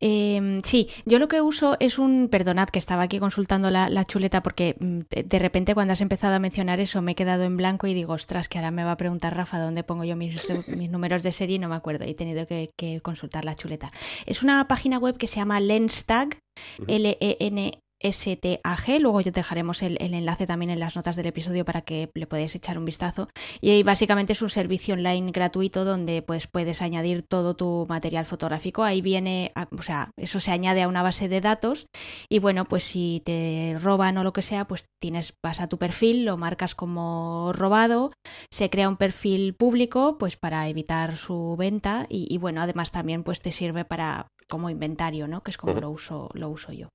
[0.00, 2.28] Eh, sí, yo lo que uso es un.
[2.28, 6.34] Perdonad que estaba aquí consultando la, la chuleta porque mm, de, repente cuando has empezado
[6.34, 8.92] a mencionar eso me he quedado en blanco y digo, ostras, que ahora me va
[8.92, 10.36] a preguntar Rafa dónde pongo yo mis,
[10.68, 12.04] mis números de serie y no me acuerdo.
[12.04, 13.90] He tenido que, que, consultar la chuleta.
[14.26, 16.38] Es una página web que se llama Lenstag,
[16.86, 19.00] L-E-N STAG.
[19.00, 22.54] Luego ya dejaremos el, enlace también en las notas del episodio para que le podáis
[22.54, 23.28] echar un vistazo.
[23.60, 28.82] Y básicamente es un servicio online gratuito donde pues puedes añadir todo tu material fotográfico.
[28.82, 31.86] Ahí viene, o sea, eso se añade a una base de datos
[32.28, 35.78] y bueno, pues si te roban o lo que sea, pues tienes, vas a tu
[35.78, 38.12] perfil, lo marcas como robado,
[38.50, 43.40] se crea un perfil público pues para evitar su venta y, bueno, además también pues
[43.40, 45.42] te sirve para como inventario, ¿no?
[45.42, 46.88] Que es como lo uso, lo uso yo.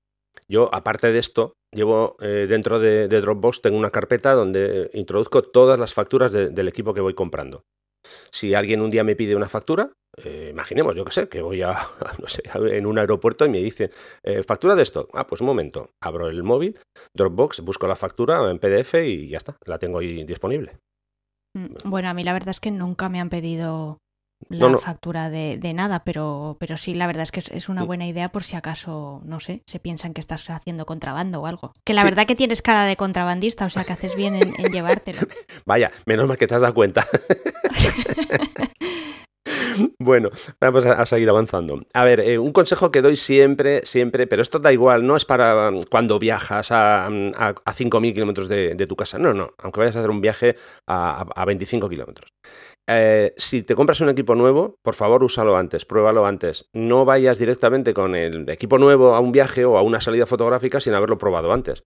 [0.47, 5.79] Yo, aparte de esto, llevo eh, dentro de, Dropbox, tengo una carpeta donde introduzco todas
[5.79, 7.63] las facturas del equipo que voy comprando.
[8.31, 9.91] Si alguien un día me pide una factura,
[10.23, 11.73] eh, imaginemos, yo que sé, que voy a,
[12.21, 13.91] no sé, en un aeropuerto y me dicen,
[14.23, 15.07] eh, factura de esto.
[15.13, 16.79] Ah, pues un momento, abro el móvil,
[17.13, 20.77] Dropbox, busco la factura en PDF y ya está, la tengo ahí disponible.
[21.57, 23.97] Mm, bueno, a mí la verdad es que nunca me han pedido
[24.49, 28.07] la factura de, de, nada, pero, pero sí, la verdad es que es, una buena
[28.07, 31.73] idea por si acaso, no sé, se piensan que estás haciendo contrabando o algo.
[31.83, 35.19] Que la verdad que tienes cara de contrabandista, o sea que haces bien en, llevártelo.
[35.65, 37.05] Vaya, menos mal que te has dado cuenta.
[39.99, 40.29] Bueno,
[40.59, 41.81] vamos a, seguir avanzando.
[41.93, 45.25] A ver, eh, un consejo que doy siempre, siempre, pero esto da igual, no es
[45.25, 49.33] para um, cuando viajas a, um, a, a 5.000 kilómetros de, de, tu casa, no,
[49.33, 50.55] no, aunque vayas a hacer un viaje
[50.87, 52.29] a, a 25 kilómetros.
[52.87, 56.69] Eh, si te compras un equipo nuevo, por favor úsalo antes, pruébalo antes.
[56.73, 60.79] No vayas directamente con el equipo nuevo a un viaje o a una salida fotográfica
[60.79, 61.83] sin haberlo probado antes.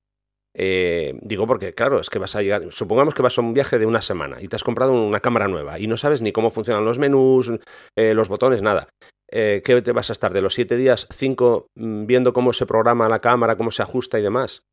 [0.53, 2.63] Eh, digo porque, claro, es que vas a llegar.
[2.71, 5.47] Supongamos que vas a un viaje de una semana y te has comprado una cámara
[5.47, 7.51] nueva y no sabes ni cómo funcionan los menús,
[7.95, 8.89] eh, los botones, nada.
[9.31, 13.07] ¿Qué te vas a estar de los siete días, cinco, mm, viendo cómo se programa
[13.07, 14.63] la cámara, cómo se ajusta y demás?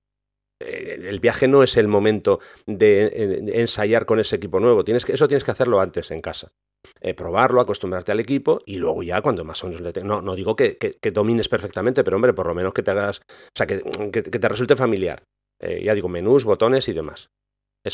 [0.60, 4.84] Eh, el viaje no es el momento de, ensayar con ese equipo nuevo.
[4.84, 6.52] Tienes que, eso tienes que hacerlo antes en casa.
[7.00, 10.36] Eh, probarlo, acostumbrarte al equipo y luego ya cuando más o menos le no, no
[10.36, 10.78] digo que,
[11.12, 14.76] domines perfectamente, pero hombre, por lo menos que te hagas, o sea, que, te resulte
[14.76, 15.24] familiar.
[15.60, 17.30] Eh, ya digo, menús, botones y demás.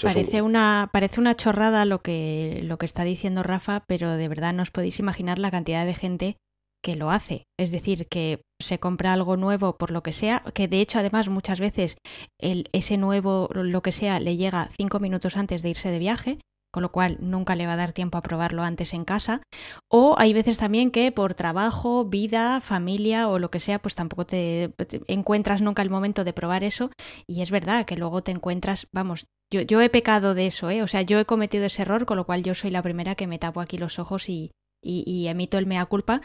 [0.03, 4.53] parece, una, parece una chorrada lo que, lo que está diciendo Rafa, pero de verdad
[4.53, 6.37] no os podéis imaginar la cantidad de gente
[6.83, 7.47] que lo hace.
[7.59, 11.29] Es decir, que se compra algo nuevo por lo que sea, que de hecho además
[11.29, 11.97] muchas veces
[12.41, 16.39] el, ese nuevo lo que sea le llega cinco minutos antes de irse de viaje,
[16.73, 19.43] con lo cual nunca le va a dar tiempo a probarlo antes en casa.
[19.91, 24.25] O hay veces también que por trabajo, vida, familia o lo que sea, pues tampoco
[24.25, 24.73] te,
[25.07, 26.91] encuentras nunca el momento de probar eso.
[27.29, 30.83] Y es verdad que luego te encuentras, vamos, yo, yo he pecado de eso, ¿eh?
[30.83, 33.27] O sea, yo he cometido ese error, con lo cual yo soy la primera que
[33.27, 34.51] me tapo aquí los ojos y,
[34.83, 36.23] y, y emito el mea culpa,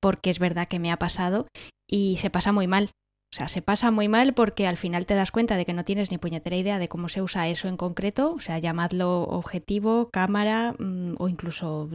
[0.00, 1.48] porque es verdad que me ha pasado
[1.88, 2.92] y se pasa muy mal.
[3.32, 5.84] O sea, se pasa muy mal porque al final te das cuenta de que no
[5.84, 10.10] tienes ni puñetera idea de cómo se usa eso en concreto, o sea, llamadlo objetivo,
[10.10, 11.90] cámara mm, o incluso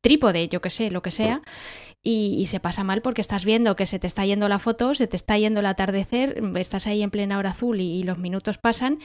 [0.00, 1.42] trípode, yo que sé, lo que sea,
[2.06, 5.06] y, se pasa mal porque estás viendo que se te está yendo la foto, se
[5.06, 8.98] te está yendo el atardecer, estás ahí en plena hora azul y, los minutos pasan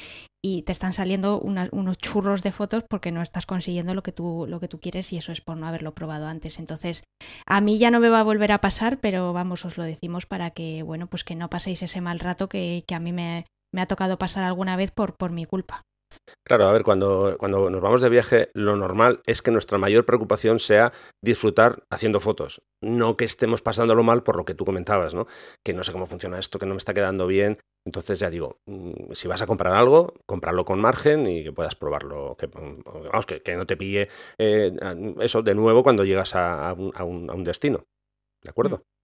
[0.43, 4.45] y te están saliendo unos churros de fotos porque no estás consiguiendo lo que, tú,
[4.49, 6.59] lo que tú quieres y eso es por no haberlo probado antes.
[6.59, 7.03] Entonces,
[7.45, 10.25] a mí ya no me va a volver a pasar, pero vamos, os lo decimos
[10.25, 13.81] para que, bueno, pues que no paséis ese mal rato que, a mí me, me
[13.81, 15.83] ha tocado pasar alguna vez por, por mi culpa.
[16.43, 20.05] Claro, a ver, cuando, cuando nos vamos de viaje, lo normal es que nuestra mayor
[20.05, 20.91] preocupación sea
[21.23, 25.27] disfrutar haciendo fotos, no que estemos pasándolo mal por lo que tú comentabas, ¿no?
[25.63, 27.59] Que no sé cómo funciona esto, que no me está quedando bien.
[27.85, 31.75] Entonces ya digo, mm, si vas a comprar algo, comprarlo con margen y que puedas
[31.75, 34.75] probarlo, que, vamos, que, no te pille eh,
[35.21, 37.85] eso de nuevo cuando llegas a, un, a un, destino.
[38.43, 38.77] ¿De acuerdo?
[38.77, 38.98] Mm.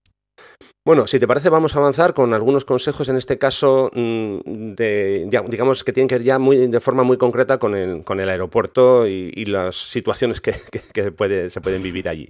[0.86, 5.28] Bueno, si te parece, vamos a avanzar con algunos consejos, en este caso, mm, de,
[5.48, 8.28] digamos que tienen que ver ya muy, de forma muy concreta con el, con el
[8.28, 11.10] aeropuerto y, las situaciones que, se
[11.60, 12.28] pueden vivir allí.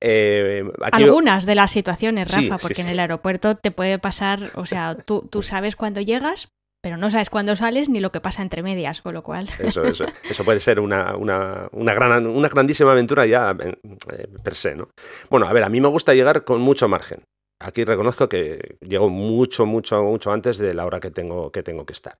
[0.00, 4.94] Eh, Algunas de las situaciones, Rafa, porque en el aeropuerto te puede pasar, o sea,
[4.94, 6.48] tú, tú sabes cuándo llegas,
[6.82, 9.48] pero no sabes cuándo sales ni lo que pasa entre medias, con lo cual.
[9.58, 14.54] Eso, eso, eso puede ser una, una, una, gran, una grandísima aventura ya eh, per
[14.54, 14.90] se, ¿no?
[15.30, 17.22] Bueno, a ver, a mí me gusta llegar con mucho margen
[17.60, 21.86] aquí reconozco que llego mucho, mucho, mucho antes de la hora que tengo que, tengo
[21.86, 22.18] que estar.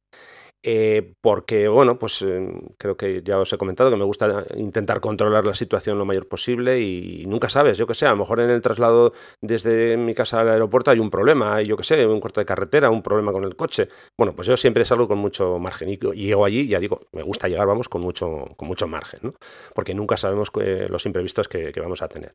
[0.62, 5.00] Eh, porque, bueno, pues eh, creo que ya os he comentado que me gusta intentar
[5.00, 8.40] controlar la situación lo mayor posible y, nunca sabes, yo que sé, a lo mejor
[8.40, 12.06] en el traslado desde mi casa al aeropuerto hay un problema, hay, yo que sé,
[12.06, 13.88] un corte de carretera, un problema con el coche.
[14.18, 17.48] Bueno, pues yo siempre salgo con mucho margen y, llego allí, ya digo, me gusta
[17.48, 19.32] llegar, vamos, con mucho, con mucho margen, ¿no?
[19.74, 22.34] Porque nunca sabemos los imprevistos que vamos a tener.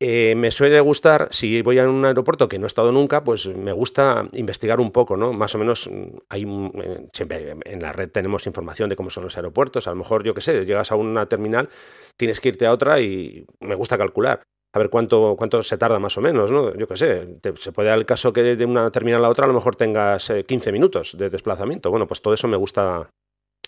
[0.00, 3.46] Eh, me suele gustar, si voy a un aeropuerto que no he estado nunca, pues
[3.46, 5.32] me gusta investigar un poco, ¿no?
[5.32, 9.24] Más o menos mm, hay eh, siempre en la red tenemos información de cómo son
[9.24, 9.86] los aeropuertos.
[9.86, 11.68] A lo mejor, yo qué sé, llegas a una terminal,
[12.16, 14.42] tienes que irte a otra y me gusta calcular.
[14.74, 16.74] A ver cuánto, cuánto se tarda más o menos, ¿no?
[16.74, 19.48] Yo qué sé, se puede dar el caso que de una terminal a otra a
[19.48, 21.90] lo mejor tengas 15 eh, minutos de desplazamiento.
[21.90, 23.08] Bueno, pues todo eso me gusta,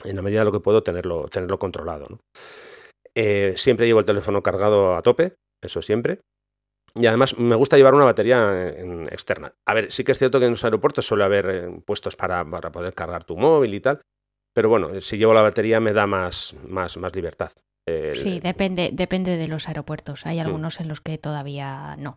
[0.02, 2.18] en la medida de lo que puedo, tenerlo, tenerlo controlado, ¿no?
[3.54, 5.36] siempre llevo el teléfono cargado a tope,
[5.66, 6.20] eso siempre.
[6.94, 8.68] Y además me gusta llevar una batería
[9.10, 9.52] externa.
[9.66, 12.42] A ver, sí que es cierto que en los aeropuertos suele haber eh, puestos para,
[12.48, 14.00] para, poder cargar tu móvil y tal,
[14.54, 17.52] pero bueno, si llevo la batería me da más, más, más libertad.
[18.14, 20.24] sí, depende, depende de los aeropuertos.
[20.24, 20.40] Hay mm.
[20.40, 22.16] algunos en los que todavía no.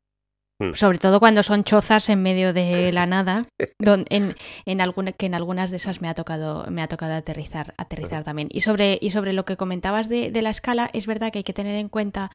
[0.61, 0.73] Mm.
[0.73, 3.45] Sobre todo cuando son chozas en medio de la nada,
[3.79, 4.35] en,
[4.65, 8.49] en que en algunas de esas me ha tocado, me ha tocado aterrizar, aterrizar también.
[8.51, 11.43] Y sobre, y sobre lo que comentabas de, de, la escala, es verdad que hay
[11.43, 12.31] que tener en cuenta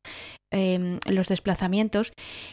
[0.56, 2.12] Em, los desplazamientos.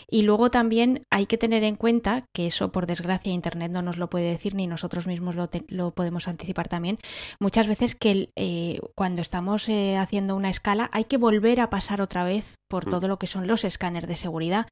[0.10, 3.98] Y luego también hay que tener en cuenta que eso por desgracia internet no nos
[3.98, 6.98] lo puede decir ni nosotros mismos lo, lo podemos anticipar también.
[7.40, 12.02] Muchas veces que eh, cuando estamos eh, haciendo una escala hay que volver a pasar
[12.02, 12.90] otra vez por mm.
[12.90, 14.68] todo lo que son los escáneres de seguridad.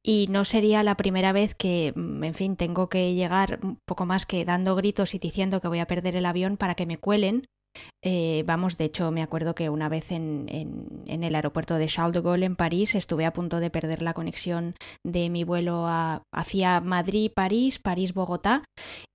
[0.00, 4.06] Y no sería la primera vez que mm, en fin tengo que llegar un poco
[4.06, 6.98] más que dando gritos y diciendo que voy a perder el avión para que me
[6.98, 7.48] cuelen
[8.02, 12.14] eh, vamos, de hecho, me acuerdo que una vez en, en, el aeropuerto de Charles
[12.14, 15.86] de Gaulle en París estuve a punto de perder la conexión de mi vuelo
[16.32, 18.62] hacia Madrid-París, París-Bogotá,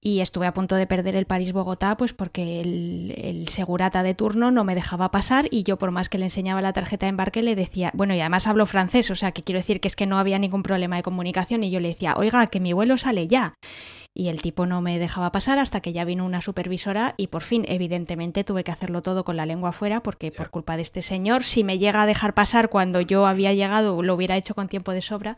[0.04, 4.52] y estuve a punto de perder el París-Bogotá, pues porque el, el, segurata de turno
[4.52, 7.42] no me dejaba pasar y yo, por más que le enseñaba la tarjeta de embarque,
[7.42, 10.08] le decía, bueno, y además hablo francés, o sea, que quiero decir que es que
[10.08, 13.28] no había ningún problema de comunicación, y yo le decía, oiga, que mi vuelo sale
[13.28, 13.54] ya
[14.16, 17.42] y el tipo no me dejaba pasar hasta que ya vino una supervisora y por
[17.42, 21.02] fin, evidentemente, tuve que hacerlo todo con la lengua afuera porque por culpa de este
[21.02, 24.68] señor, si me llega a dejar pasar cuando yo había llegado, lo hubiera hecho con
[24.68, 25.38] tiempo de sobra.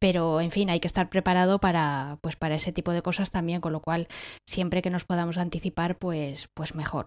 [0.00, 3.62] Pero, en fin, hay que estar preparado para, pues, para ese tipo de cosas también,
[3.62, 4.06] con lo cual,
[4.46, 7.06] siempre que nos podamos anticipar, pues, pues mejor.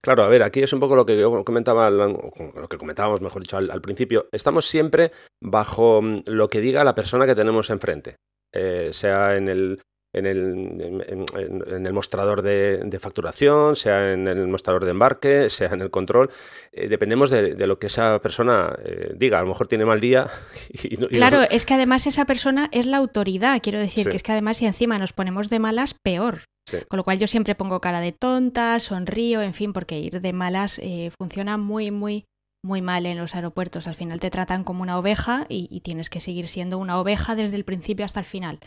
[0.00, 3.42] Claro, a ver, aquí es un poco lo que yo comentaba, lo que comentábamos, mejor
[3.42, 4.28] dicho, al, principio.
[4.30, 5.10] Estamos siempre
[5.42, 8.16] bajo mm, lo que diga la persona que tenemos enfrente.
[8.54, 9.80] Eh, sea en el
[10.18, 11.04] en el,
[11.36, 16.30] en, el mostrador de, facturación, sea en el mostrador de embarque, sea en el control.
[16.72, 19.38] Eh, dependemos de, lo que esa persona eh, diga.
[19.38, 20.28] A lo mejor tiene mal día.
[20.82, 23.60] Y, claro, es que además esa persona es la autoridad.
[23.62, 26.42] Quiero decir que es que además si encima nos ponemos de malas, peor.
[26.88, 30.32] Con lo cual yo siempre pongo cara de tonta, sonrío, en fin, porque ir de
[30.32, 32.26] malas eh, funciona muy, muy,
[32.62, 33.86] muy mal en los aeropuertos.
[33.86, 37.56] Al final te tratan como una oveja y, tienes que seguir siendo una oveja desde
[37.56, 38.60] el principio hasta el final.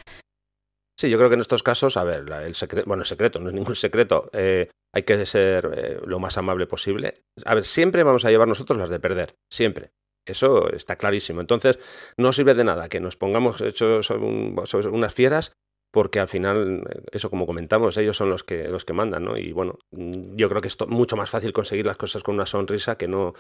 [1.02, 3.50] Sí, yo creo que en estos casos, a ver, el secreto, bueno, el secreto, no
[3.50, 7.24] es ningún secreto, eh, hay que ser eh, lo más amable posible.
[7.44, 9.94] A ver, siempre vamos a llevar nosotros las de perder, siempre.
[10.28, 11.42] Eso está clarísimo.
[11.42, 11.80] Entonces,
[12.18, 15.54] no sirve de nada que nos pongamos hechos unas fieras
[15.92, 19.38] porque al final, eso como comentamos, ellos son los que, los que mandan, ¿no?
[19.38, 22.98] Y bueno, yo creo que es mucho más fácil conseguir las cosas con una sonrisa
[22.98, 23.34] que no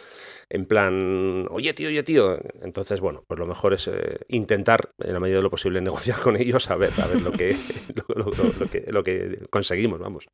[0.49, 2.37] en plan, oye tío, oye tío.
[2.61, 6.19] Entonces, bueno, pues lo mejor es eh, intentar, en la medida de lo posible, negociar
[6.19, 7.55] con ellos a ver, a ver lo, que,
[8.15, 10.27] lo, que, lo que conseguimos, vamos.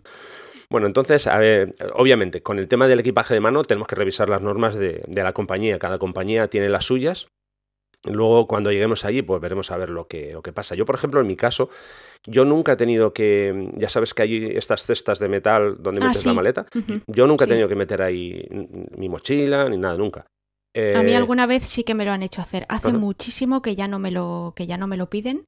[0.69, 4.27] Bueno, entonces, a ver, obviamente, con el tema del equipaje de mano tenemos que revisar
[4.27, 5.79] las normas de, de la compañía.
[5.79, 7.29] Cada compañía tiene las suyas
[8.11, 10.75] Luego, cuando lleguemos allí, pues veremos a ver lo que, lo que pasa.
[10.75, 11.69] Yo, por ejemplo, en mi caso,
[12.25, 13.71] yo nunca he tenido que.
[13.75, 16.65] Ya sabes que hay estas cestas de metal donde ah, metes la maleta.
[17.07, 18.47] Yo nunca he tenido que meter ahí
[18.97, 20.25] mi mochila ni nada, nunca.
[20.75, 22.65] a mí eh, alguna vez sí que me lo han hecho hacer.
[22.69, 25.45] Hace muchísimo que ya no me lo, que ya no me lo piden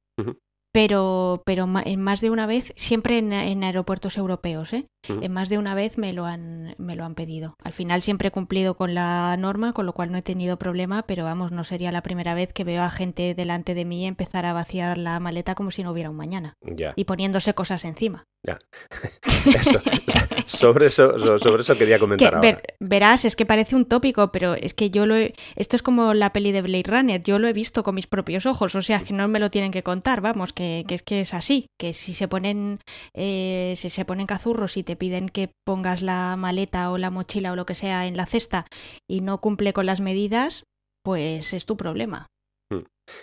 [0.72, 4.86] pero, pero en más de una vez, siempre en, aeropuertos europeos, ¿eh?
[5.08, 7.54] en más de una vez me lo, han, me lo han pedido.
[7.62, 11.02] Al final siempre he cumplido con la norma, con lo cual no he tenido problema,
[11.02, 14.46] pero vamos, no sería la primera vez que veo a gente delante de mí empezar
[14.46, 16.54] a vaciar la maleta como si no hubiera un mañana.
[16.96, 18.26] Y poniéndose cosas encima.
[18.42, 18.58] Ya.
[20.50, 22.60] sobre, eso, sobre eso quería comentar ahora.
[22.80, 25.34] verás, es que parece un tópico, pero es que yo lo he...
[25.56, 28.46] Esto es como la peli de Blade Runner, yo lo he visto con mis propios
[28.46, 31.34] ojos, o sea, que no me lo tienen que contar, vamos, que, es que es
[31.34, 32.80] así, que si se ponen
[33.14, 37.52] eh, si se ponen cazurros y te piden que pongas la maleta o la mochila
[37.52, 38.66] o lo que sea en la cesta
[39.08, 40.64] y no cumple con las medidas,
[41.02, 42.26] pues es tu problema.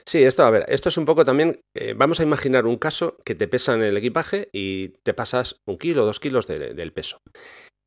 [0.06, 3.18] Sí, esto, a ver, esto es un poco también, eh, vamos a imaginar un caso
[3.26, 7.20] que te pesa en el equipaje y te pasas un kilo dos kilos del peso.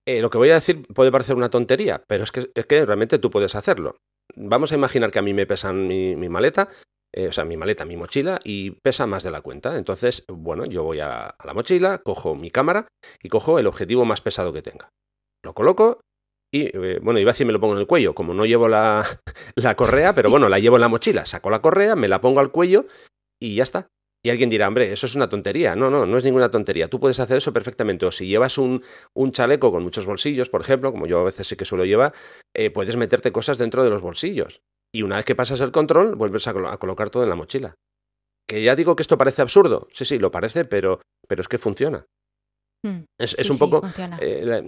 [0.07, 2.85] Eh, lo que voy a decir puede parecer una tontería, pero es que, es que
[2.85, 3.97] realmente tú puedes hacerlo.
[4.35, 6.69] Vamos a imaginar que a mí me pesan mi, maleta,
[7.15, 9.77] eh, o sea, mi maleta, mi mochila, y pesa más de la cuenta.
[9.77, 12.89] Entonces, bueno, yo voy a la mochila, cojo mi cámara
[13.23, 14.89] y cojo el objetivo más pesado que tenga.
[15.45, 16.01] Lo coloco
[16.53, 18.69] y eh, bueno, iba a decir me lo pongo en el cuello, como no llevo
[18.69, 19.05] la,
[19.77, 22.51] correa, pero bueno, la llevo en la mochila, saco la correa, me la pongo al
[22.51, 22.87] cuello
[23.41, 23.89] y ya está.
[24.23, 25.75] Y alguien dirá, hombre, eso es una tontería.
[25.75, 26.89] No, no, no es ninguna tontería.
[26.89, 28.05] Tú puedes hacer eso perfectamente.
[28.05, 28.83] O si llevas un,
[29.15, 32.13] un chaleco con muchos bolsillos, por ejemplo, como yo a veces sí que suelo llevar,
[32.55, 34.61] eh, puedes meterte cosas dentro de los bolsillos.
[34.93, 37.77] Y una vez que pasas el control, vuelves a, a, colocar todo en la mochila.
[38.47, 39.89] Que ya digo que esto parece absurdo.
[39.91, 42.05] Sí, sí, lo parece, pero, pero es que funciona.
[42.83, 43.05] Mm.
[43.19, 43.83] Es, un poco
[44.21, 44.63] eh,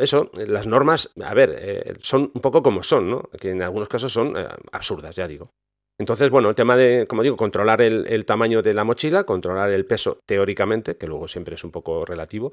[0.00, 3.22] eso, las normas, a ver, eh, son un poco como son, ¿no?
[3.40, 5.50] Que en algunos casos son eh, absurdas, ya digo.
[5.98, 9.86] Entonces, bueno, el tema de, como digo, controlar el, tamaño de la mochila, controlar el
[9.86, 12.52] peso teóricamente, que luego siempre es un poco relativo,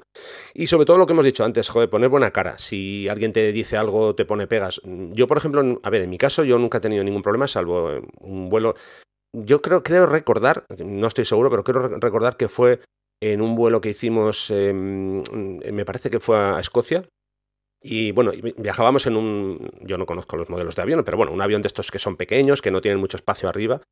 [0.54, 2.56] y sobre todo lo que hemos dicho antes, joder, poner buena cara.
[2.56, 4.80] Si alguien te dice algo, te pone pegas.
[4.84, 8.00] Yo, por ejemplo, a ver, en mi caso yo nunca he tenido ningún problema, salvo
[8.20, 8.76] un vuelo.
[9.34, 12.80] Yo creo, creo recordar, no estoy seguro, pero creo recordar que fue
[13.20, 15.22] en un vuelo que hicimos, em,
[15.72, 17.04] me parece que fue a Escocia,
[17.86, 21.42] y bueno, viajábamos en un, yo no conozco los modelos de avión, pero bueno, un
[21.42, 23.82] avión de estos que son pequeños, que no tienen mucho espacio arriba.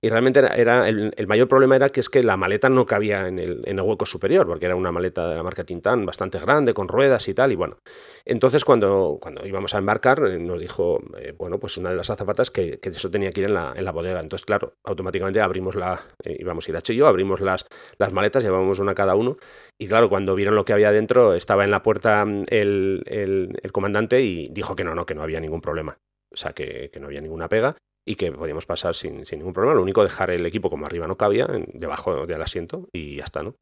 [0.00, 3.38] Y realmente era, el, mayor problema era que es que la maleta no cabía en
[3.38, 6.72] el, en el, hueco superior, porque era una maleta de la marca Tintán bastante grande,
[6.72, 7.52] con ruedas y tal.
[7.52, 7.76] Y bueno,
[8.24, 12.08] entonces cuando, cuando íbamos a embarcar, eh, nos dijo, eh, bueno, pues una de las
[12.08, 14.20] azafatas que, que, eso tenía que ir en la, en la bodega.
[14.20, 17.66] Entonces, claro, automáticamente abrimos la, eh, íbamos a ir a Chillo, abrimos las,
[17.98, 19.36] las maletas, llevábamos una cada uno.
[19.78, 23.72] Y claro, cuando vieron lo que había dentro, estaba en la puerta mm, el el,
[23.72, 25.98] comandante y dijo que no, no, que no había ningún problema.
[26.32, 29.54] O sea, que, que no había ninguna pega y que podíamos pasar sin, sin, ningún
[29.54, 29.74] problema.
[29.74, 33.42] Lo único, dejar el equipo como arriba no cabía, debajo del asiento y ya está,
[33.42, 33.56] ¿no?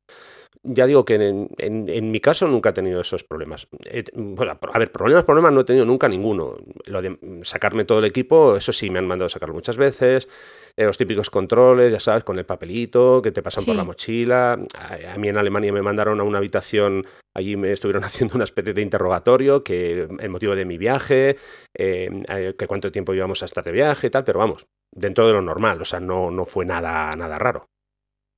[0.64, 3.68] Ya digo que en, en, mi caso nunca he tenido esos problemas.
[4.72, 6.56] a ver, problemas, problemas no he tenido nunca ninguno.
[6.86, 10.28] Lo de sacarme todo el equipo, eso sí, me han mandado a sacarlo muchas veces.
[10.76, 14.52] Eh, los típicos controles, ya sabes, con el papelito que te pasan por la mochila.
[14.52, 17.04] A, mí en Alemania me mandaron a una habitación,
[17.34, 21.36] allí me estuvieron haciendo una especie de interrogatorio, que el motivo de mi viaje,
[21.74, 25.26] eh, eh, que cuánto tiempo íbamos a estar de viaje y tal, pero vamos, dentro
[25.26, 27.68] de lo normal, o sea, no, no fue nada, nada raro.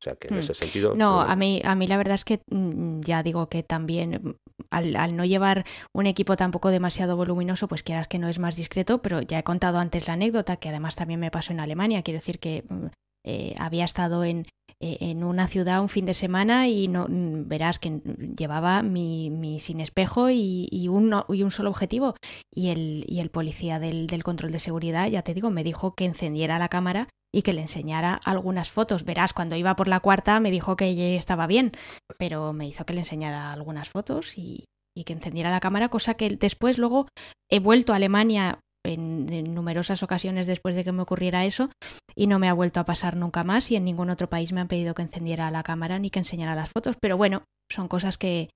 [0.04, 0.40] O sea que en hmm.
[0.40, 0.94] ese sentido.
[0.94, 4.36] No, a mí, a mí la verdad es que mm, ya digo que también
[4.68, 8.56] al, al, no llevar un equipo tampoco demasiado voluminoso, pues quieras que no es más
[8.56, 12.02] discreto, pero ya he contado antes la anécdota, que además también me pasó en Alemania.
[12.02, 12.86] Quiero decir que mm,
[13.24, 14.46] eh, había estado en,
[14.80, 18.00] en una ciudad un fin de semana y no verás que
[18.36, 22.14] llevaba mi, sin espejo y, y, un, y un solo objetivo.
[22.54, 25.94] Y el, y el policía del, del control de seguridad, ya te digo, me dijo
[25.94, 29.04] que encendiera la cámara y que le enseñara algunas fotos.
[29.04, 31.72] Verás, cuando iba por la cuarta me dijo que estaba bien,
[32.18, 34.64] pero me hizo que le enseñara algunas fotos y,
[34.96, 37.08] y que encendiera la cámara, cosa que después luego
[37.50, 41.70] he vuelto a Alemania en, numerosas ocasiones después de que me ocurriera eso
[42.14, 44.60] y no me ha vuelto a pasar nunca más y en ningún otro país me
[44.60, 48.18] han pedido que encendiera la cámara ni que enseñara las fotos, pero bueno, son cosas
[48.18, 48.50] que,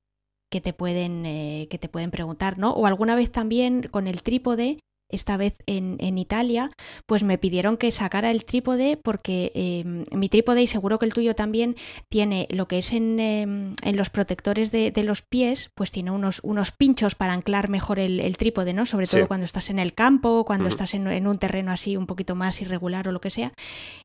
[0.50, 2.72] que te pueden eh, que te pueden preguntar, ¿no?
[2.72, 4.78] O alguna vez también con el trípode
[5.08, 6.70] esta vez en, en, Italia,
[7.06, 11.14] pues me pidieron que sacara el trípode porque eh, mi trípode, y seguro que el
[11.14, 11.76] tuyo también,
[12.08, 16.10] tiene lo que es en, eh, en los protectores de, de, los pies, pues tiene
[16.10, 18.86] unos, unos pinchos para anclar mejor el, el trípode, ¿no?
[18.86, 19.26] Sobre todo sí.
[19.26, 20.72] cuando estás en el campo, cuando uh -huh.
[20.72, 23.52] estás en, en un terreno así un poquito más irregular o lo que sea.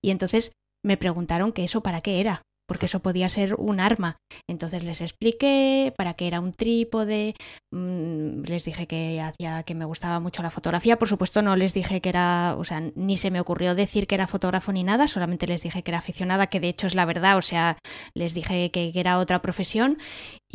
[0.01, 0.54] Y entonces
[0.86, 4.18] me preguntaron que eso para qué era porque eso podía ser un arma.
[4.47, 7.36] Entonces les expliqué para qué era un trípode,
[7.72, 11.74] mmm, les dije que hacía que me gustaba mucho la fotografía, por supuesto no les
[11.74, 15.07] dije que era, o sea, ni se me ocurrió decir que era fotógrafo ni nada,
[15.07, 17.78] solamente les dije que era aficionada, que de hecho es la verdad, o sea,
[18.14, 19.97] les dije que, que era otra profesión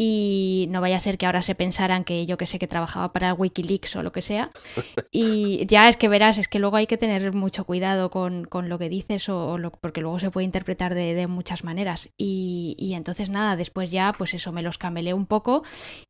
[0.00, 3.12] y no vaya a ser que ahora se pensaran que yo que sé que trabajaba
[3.12, 4.52] para Wikileaks o lo que sea.
[5.10, 8.68] Y ya es que verás, es que luego hay que tener mucho cuidado con, con
[8.68, 12.10] lo que dices o, lo, porque luego se puede interpretar de, de muchas maneras.
[12.16, 15.64] Y, y, entonces nada, después ya pues eso me los camelé un poco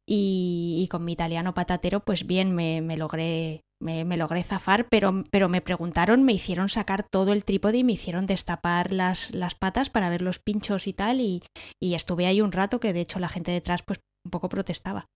[0.07, 5.23] y, y con mi italiano patatero pues bien me, me logré me, logré zafar, pero,
[5.31, 9.55] pero me preguntaron, me hicieron sacar todo el trípode y me hicieron destapar las, las
[9.55, 11.43] patas para ver los pinchos y tal, y,
[11.81, 15.07] estuve ahí un rato que de hecho la gente detrás pues un poco protestaba.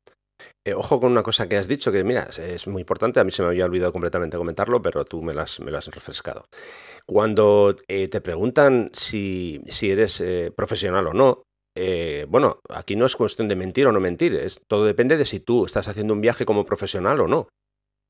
[0.67, 3.31] Eh, ojo con una cosa que has dicho, que mira, es muy importante, a mí
[3.31, 6.47] se me había olvidado completamente comentarlo, pero tú me lo has, me has refrescado.
[7.07, 11.43] Cuando eh, te preguntan si, si eres eh, profesional o no,
[12.29, 15.41] bueno, aquí no es cuestión de mentir o no mentir, es, todo depende de si
[15.41, 17.49] tú estás haciendo un viaje como profesional o no.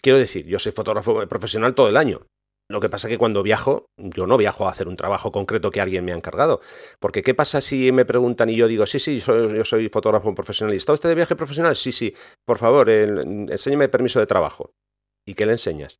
[0.03, 2.27] Quiero decir, yo soy fotógrafo profesional todo el año.
[2.69, 5.71] Lo que pasa es que cuando viajo, yo no viajo a hacer un trabajo concreto
[5.71, 6.61] que alguien me ha encargado.
[7.01, 10.35] Porque ¿qué pasa si me preguntan y yo digo, sí, sí, soy, yo soy fotógrafo
[10.35, 10.75] profesional?
[10.75, 11.77] ¿Y está usted de viaje profesional?
[11.77, 12.15] Sí, sí.
[12.47, 14.73] Por favor, el, enséñeme permiso de trabajo.
[15.27, 15.99] ¿Y qué le enseñas?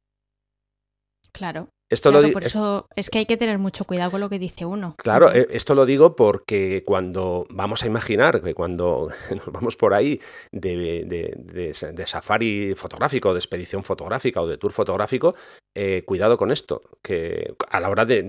[1.33, 1.69] Claro.
[1.93, 4.39] Esto claro, lo por eso es que hay que tener mucho cuidado con lo que
[4.39, 4.95] dice uno.
[4.97, 5.47] Claro, -huh.
[5.51, 10.19] esto lo digo porque cuando vamos a imaginar que cuando nos vamos por ahí
[10.53, 15.35] de, de, de, de safari fotográfico, de expedición fotográfica o de tour fotográfico,
[15.75, 18.25] eh, cuidado con esto, que a la hora de,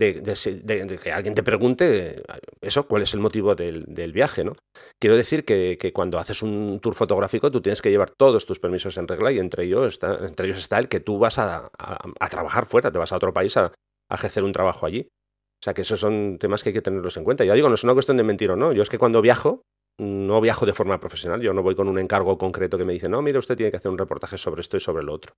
[1.01, 2.21] que alguien te pregunte
[2.61, 4.57] eso, cuál es el motivo del, del viaje, ¿no?
[4.99, 8.59] Quiero decir que, que, cuando haces un tour fotográfico tú tienes que llevar todos tus
[8.59, 11.69] permisos en regla y entre ellos está, entre ellos está el que tú vas a,
[11.77, 13.71] a, a trabajar fuera, te vas a otro país a,
[14.09, 15.07] ejercer un trabajo allí.
[15.09, 17.45] O sea que esos son temas que hay que tenerlos en cuenta.
[17.45, 18.73] Ya digo, no es una cuestión de mentir o no.
[18.73, 19.63] Yo es que cuando viajo,
[19.99, 21.41] no viajo de forma profesional.
[21.41, 23.77] Yo no voy con un encargo concreto que me dice, no, mire, usted tiene que
[23.77, 25.33] hacer un reportaje sobre esto y sobre lo otro.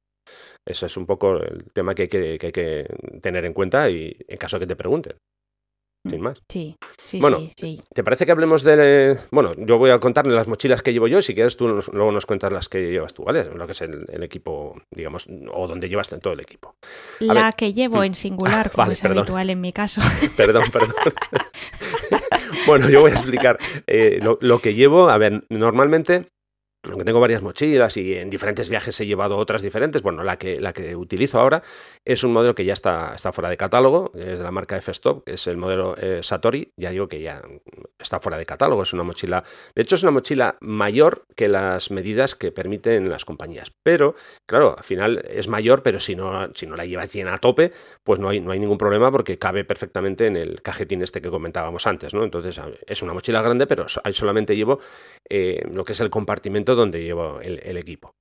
[0.66, 2.88] Eso es un poco el tema que hay que, que, hay que
[3.22, 5.18] tener en cuenta y en caso de que te pregunten
[6.10, 6.38] sin más.
[6.50, 7.82] Sí, sí, bueno, sí, sí.
[7.94, 9.18] ¿te parece que hablemos de...
[9.32, 12.12] Bueno, yo voy a contarle las mochilas que llevo yo, si quieres tú nos, luego
[12.12, 13.46] nos cuentas las que llevas tú, ¿vale?
[13.56, 16.76] Lo que es el, el equipo, digamos, o donde llevas todo el equipo.
[17.30, 17.54] A La ver.
[17.56, 19.20] que llevo en singular, como vale, es perdón.
[19.20, 20.02] habitual en mi caso.
[20.38, 20.94] perdón, perdón.
[22.68, 25.10] bueno, yo voy a explicar eh, lo, lo que llevo.
[25.10, 26.28] A ver, normalmente
[26.90, 30.60] aunque tengo varias mochilas y en diferentes viajes he llevado otras diferentes, bueno, la que,
[30.60, 31.64] la que utilizo ahora
[32.04, 35.28] es un modelo que ya está, está fuera de catálogo, es de la marca F-Stop,
[35.28, 37.42] es el modelo eh, Satori, ya digo que ya
[38.00, 41.92] está fuera de catálogo, es una mochila, de hecho es una mochila mayor que las
[41.92, 44.16] medidas que permiten las compañías, pero
[44.46, 47.72] claro, al final es mayor, pero si no, si no la llevas llena a tope,
[48.06, 51.32] pues no hay, no hay ningún problema porque cabe perfectamente en el cajetín este que
[51.32, 52.24] comentábamos antes, ¿no?
[52.24, 54.80] Entonces es una mochila grande, pero ahí solamente llevo
[55.28, 58.14] eh, lo que es el compartimento donde llevo el, equipo.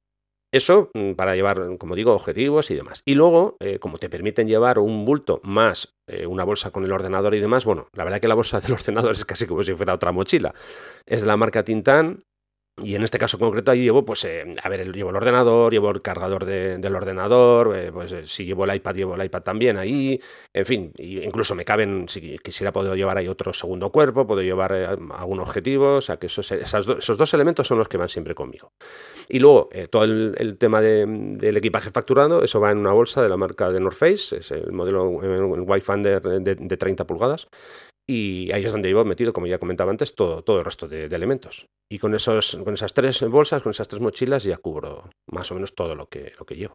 [0.51, 3.03] Eso mm, para llevar, como digo, objetivos y demás.
[3.05, 6.93] Y luego, eh, como te permiten llevar un bulto más eh, una bolsa con el
[6.93, 9.75] ordenador y demás, bueno, la verdad que la bolsa del ordenador es casi como si
[9.75, 10.55] fuera otra mochila.
[11.05, 12.25] Es de la marca Tintan,
[12.83, 15.91] y en este caso concreto ahí llevo, pues, eh, a ver, llevo el ordenador, llevo
[15.91, 19.43] el cargador de, del ordenador, eh, pues eh, si llevo el iPad, llevo el iPad
[19.43, 20.21] también ahí,
[20.53, 24.73] en fin, incluso me caben, si quisiera puedo llevar ahí otro segundo cuerpo, puedo llevar
[24.73, 28.09] eh, algún objetivo, o sea que esos, esas esos dos elementos son los que van
[28.09, 28.73] siempre conmigo.
[29.29, 33.23] Y luego, todo el, el tema de, del equipaje facturado, eso va en una bolsa
[33.23, 37.47] de la marca de North Face, es el modelo, el Wayfinder de, de 30 pulgadas,
[38.07, 41.09] y ahí es donde llevo metido, como ya comentaba antes, todo, todo el resto de,
[41.09, 41.69] de, elementos.
[41.91, 45.55] Y con, esos, con esas tres bolsas, con esas tres mochilas, ya cubro más o
[45.55, 46.75] menos todo lo que, lo que llevo.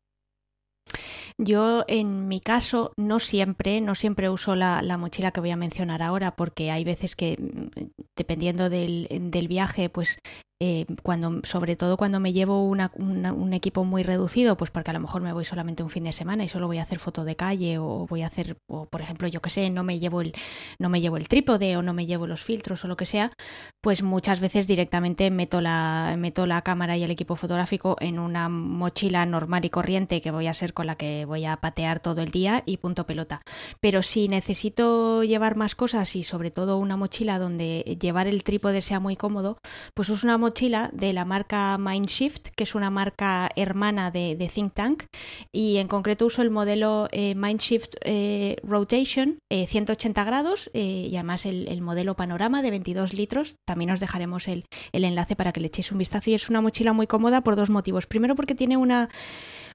[1.37, 6.01] Yo, en mi caso, no siempre, no siempre uso la, mochila que voy a mencionar
[6.01, 7.83] ahora, porque hay veces que, mm,
[8.17, 10.19] dependiendo del, del viaje, pues
[10.61, 14.99] eh, cuando, sobre todo cuando me llevo un equipo muy reducido, pues porque a lo
[14.99, 17.37] mejor me voy solamente un fin de semana y solo voy a hacer foto de
[17.37, 20.33] calle o voy a hacer, o por ejemplo, yo que sé, no me llevo el,
[20.77, 23.31] no me llevo el trípode o no me llevo los filtros o lo que sea,
[23.79, 28.49] pues muchas veces directamente meto la, meto la cámara y el equipo fotográfico en una
[28.49, 32.21] mochila normal y corriente que voy a ser con la que voy a patear todo
[32.21, 33.39] el día y punto pelota.
[33.79, 38.81] Pero si necesito llevar más cosas y sobre todo una mochila donde llevar el trípode
[38.81, 39.57] sea muy cómodo,
[39.93, 44.49] pues es una mochila mochila de la marca Mindshift, que es una marca hermana de,
[44.51, 45.03] Think Tank,
[45.51, 51.45] y en concreto uso el modelo eh, Mindshift eh, Rotation 180 eh, grados y además
[51.45, 53.57] el, modelo panorama de 22 litros.
[53.63, 56.61] También os dejaremos el, el enlace para que le echéis un vistazo y es una
[56.61, 58.07] mochila muy cómoda por dos motivos.
[58.07, 59.09] Primero porque tiene una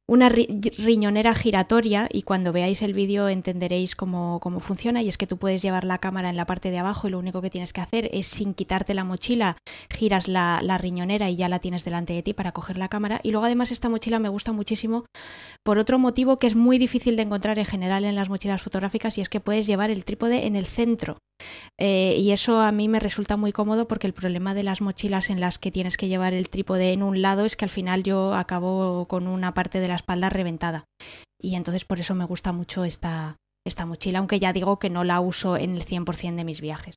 [0.07, 5.27] una riñonera giratoria y cuando veáis el vídeo entenderéis cómo, cómo, funciona y es que
[5.27, 7.73] tú puedes llevar la cámara en la parte de abajo y lo único que tienes
[7.73, 9.57] que hacer es sin quitarte la mochila
[9.91, 13.21] giras la, la riñonera y ya la tienes delante de ti para coger la cámara.
[13.23, 15.07] Y luego además esta mochila me gusta muchísimo
[15.63, 19.17] por otro motivo que es muy difícil de encontrar en general en las mochilas fotográficas
[19.17, 21.17] y es que puedes llevar el trípode en el centro
[21.78, 25.30] eh, y eso a mí me resulta muy cómodo porque el problema de las mochilas
[25.30, 28.03] en las que tienes que llevar el trípode en un lado es que al final
[28.03, 30.84] yo acabo con una parte de la espalda reventada.
[31.40, 33.36] Y entonces por eso me gusta mucho esta,
[33.66, 36.97] esta mochila, aunque ya digo que no la uso en el 100% de mis viajes.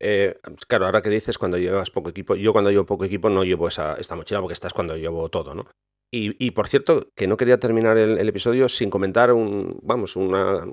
[0.00, 0.38] Eh,
[0.68, 3.68] claro, ahora que dices cuando llevas poco equipo, yo cuando llevo poco equipo no llevo
[3.68, 5.66] esa, esta mochila porque esta es cuando llevo todo, ¿no?
[6.12, 10.66] Y, por cierto, que no quería terminar el, episodio sin comentar un, vamos, una,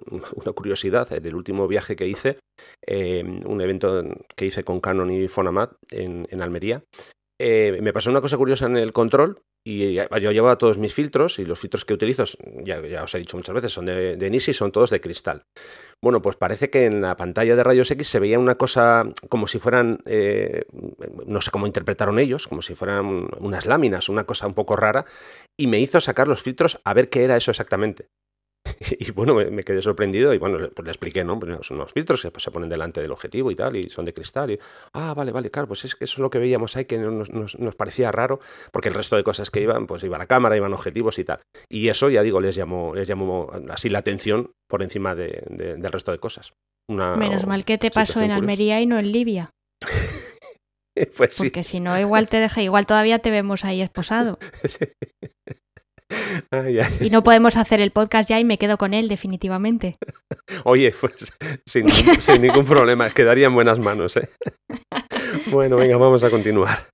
[0.55, 1.13] curiosidad.
[1.13, 2.39] En el último viaje que hice,
[2.87, 4.03] eh, un evento
[4.35, 6.83] que hice con Canon y Fonamat en, Almería,
[7.39, 11.39] eh, me pasó una cosa curiosa en el control y yo llevaba todos mis filtros
[11.39, 12.23] y los filtros que utilizo,
[12.63, 15.43] ya, os he dicho muchas veces, son de, de Nisi y son todos de cristal.
[16.01, 19.47] Bueno, pues parece que en la pantalla de rayos X se veía una cosa como
[19.47, 20.63] si fueran, eh,
[21.25, 25.05] no sé cómo interpretaron ellos, como si fueran unas láminas, una cosa un poco rara,
[25.59, 28.07] y me hizo sacar los filtros a ver qué era eso exactamente.
[28.99, 31.39] y bueno, me, quedé sorprendido y bueno, pues le expliqué, ¿no?
[31.39, 34.05] Pues son unos filtros que pues, se ponen delante del objetivo y tal, y son
[34.05, 34.51] de cristal.
[34.51, 34.59] Y,
[34.93, 37.31] ah, vale, vale, claro, pues es que eso es lo que veíamos ahí, que nos,
[37.31, 38.39] nos, parecía raro,
[38.71, 41.39] porque el resto de cosas que iban, pues iba la cámara, iban objetivos y tal.
[41.69, 45.91] Y eso, ya digo, les llamó, les llamó así la atención por encima de, del
[45.91, 46.53] resto de cosas.
[46.89, 49.51] Menos mal que te pasó en Almería y no en Libia.
[51.17, 51.43] pues sí.
[51.43, 54.39] Porque si no, igual te deja, igual todavía te vemos ahí esposado.
[56.99, 59.97] Y no podemos hacer el podcast ya y me quedo con él definitivamente.
[60.63, 61.13] Oye, pues
[61.65, 61.85] sin,
[62.41, 64.17] ningún problema, quedaría en buenas manos.
[64.17, 64.29] ¿eh?
[65.47, 66.87] Bueno, venga, vamos a continuar.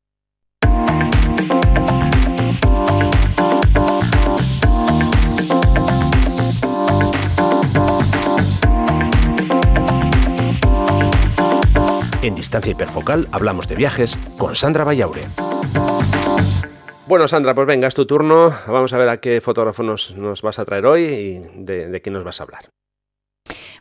[12.22, 15.28] En Distancia Hiperfocal hablamos de viajes con Sandra Vallaure.
[17.06, 18.54] Bueno, Sandra, pues venga, es tu turno.
[18.66, 22.10] Vamos a ver a qué fotógrafo nos, vas a traer hoy y de, de qué
[22.10, 22.70] nos vas a hablar.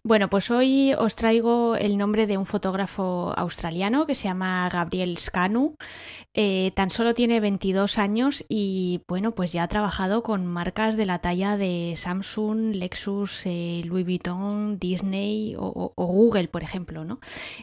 [0.04, 5.16] Bueno, pues hoy os traigo el nombre de un fotógrafo australiano que se llama Gabriel
[5.16, 5.76] Scanu.
[6.34, 11.06] Eh, tan solo tiene 22 años y bueno, pues ya ha trabajado con marcas de
[11.06, 17.04] la talla de Samsung, Lexus, eh, Louis Vuitton, Disney o, Google, por ejemplo.
[17.04, 17.20] ¿no?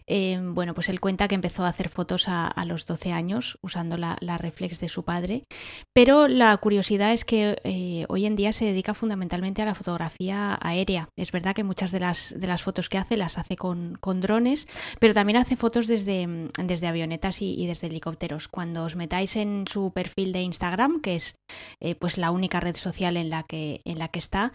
[0.08, 3.98] Eh, bueno, pues él cuenta que empezó a hacer fotos a, los 12 años usando
[3.98, 5.44] la, reflex de su padre,
[5.92, 11.10] pero la curiosidad es que hoy en día se dedica fundamentalmente a la fotografía aérea.
[11.18, 14.68] Es verdad que muchas de las de las fotos que hace las hace con, drones,
[15.00, 16.28] pero también hace fotos desde,
[16.58, 18.48] desde avionetas y, desde helicópteros.
[18.48, 21.36] Cuando os metáis en su perfil de Instagram, que es
[21.80, 24.54] eh, pues la única red social en la que, en la que está,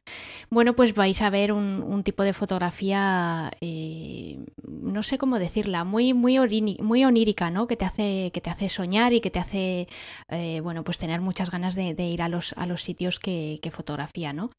[0.51, 6.13] bueno, pues vais a ver un, tipo de fotografía, eh, no sé cómo decirla, muy,
[6.13, 6.39] muy,
[6.81, 7.67] muy onírica, ¿no?
[7.67, 9.89] Que te hace, que te hace soñar y que te hace,
[10.29, 14.33] eh, bueno, pues tener muchas ganas de, ir a los, a los sitios que, fotografía,
[14.33, 14.51] ¿no?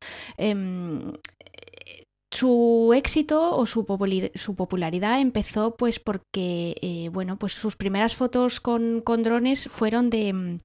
[2.36, 9.04] Su éxito o su, popularidad empezó pues porque, eh, bueno, pues sus primeras fotos con,
[9.24, 10.60] drones fueron de,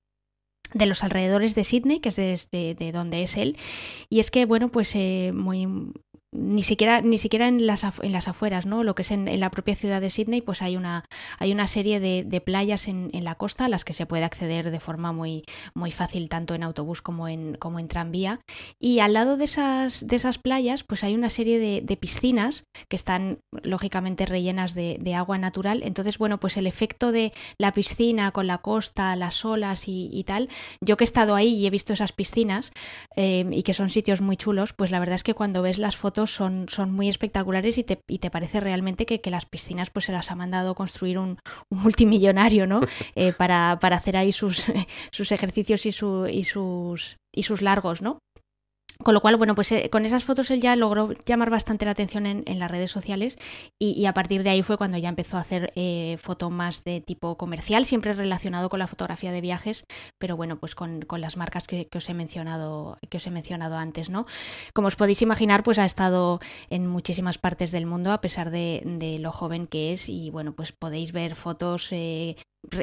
[0.74, 3.56] de los alrededores de Sydney, que es desde de donde es él.
[4.08, 5.68] Y es que, bueno, pues eh, muy
[6.32, 8.84] ni siquiera, ni siquiera en las, en las afueras, ¿no?
[8.84, 11.04] Lo que es en, la propia ciudad de Sydney, pues hay una,
[11.38, 14.80] hay una serie de, playas en, la costa a las que se puede acceder de
[14.80, 15.42] forma muy,
[15.74, 18.40] muy fácil, tanto en autobús como en, como en tranvía.
[18.78, 22.96] Y al lado de esas, de esas playas, pues hay una serie de, piscinas que
[22.96, 25.82] están lógicamente rellenas de, agua natural.
[25.82, 30.48] Entonces, bueno, pues el efecto de la piscina con la costa, las olas y, tal,
[30.80, 32.70] yo que he estado ahí y he visto esas piscinas
[33.16, 35.96] eh, y que son sitios muy chulos, pues la verdad es que cuando ves las
[35.96, 39.90] fotos son, son muy espectaculares y te, y te parece realmente que, que, las piscinas
[39.90, 41.38] pues se las ha mandado construir un,
[41.70, 42.80] multimillonario, ¿no?
[43.16, 44.66] Eh, para, para, hacer ahí sus,
[45.10, 48.18] sus ejercicios y, su, y, sus, y sus largos, ¿no?
[49.02, 51.92] Con lo cual, bueno, pues eh, con esas fotos él ya logró llamar bastante la
[51.92, 53.38] atención en, las redes sociales
[53.78, 57.00] y, a partir de ahí fue cuando ya empezó a hacer eh, foto más de
[57.00, 59.84] tipo comercial, siempre relacionado con la fotografía de viajes,
[60.18, 64.10] pero bueno, pues con, las marcas que, os he mencionado, que os he mencionado antes,
[64.10, 64.26] ¿no?
[64.74, 68.82] Como os podéis imaginar, pues ha estado en muchísimas partes del mundo a pesar de,
[69.20, 72.36] lo joven que es y bueno, pues podéis ver fotos eh,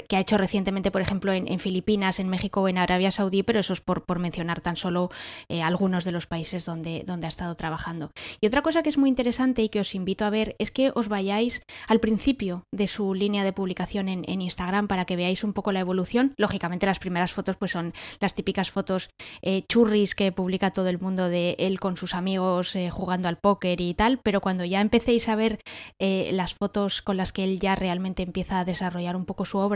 [0.07, 3.59] que ha hecho recientemente, por ejemplo, en, Filipinas, en México o en Arabia Saudí, pero
[3.59, 5.09] eso es por, mencionar tan solo
[5.49, 8.11] eh, algunos de los países donde, donde ha estado trabajando.
[8.41, 10.91] Y otra cosa que es muy interesante y que os invito a ver es que
[10.95, 15.53] os vayáis al principio de su línea de publicación en, Instagram para que veáis un
[15.53, 16.33] poco la evolución.
[16.37, 19.09] Lógicamente las primeras fotos pues son las típicas fotos
[19.41, 23.37] eh, churris que publica todo el mundo de él con sus amigos eh, jugando al
[23.37, 25.59] póker y tal, pero cuando ya empecéis a ver
[25.99, 29.66] las fotos con las que él ya realmente empieza a desarrollar un poco su obra,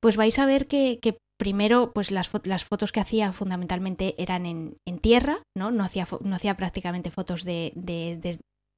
[0.00, 0.98] pues vais a ver que,
[1.38, 5.70] primero, pues las, las, fotos que hacía fundamentalmente eran en, tierra, ¿no?
[5.70, 7.72] No hacía, no hacía prácticamente fotos de,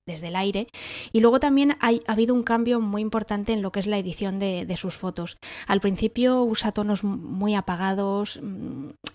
[0.07, 0.69] desde el aire.
[1.13, 4.39] Y luego también ha habido un cambio muy importante en lo que es la edición
[4.39, 5.39] de, sus fotos.
[5.67, 8.41] Al principio usa tonos muy apagados,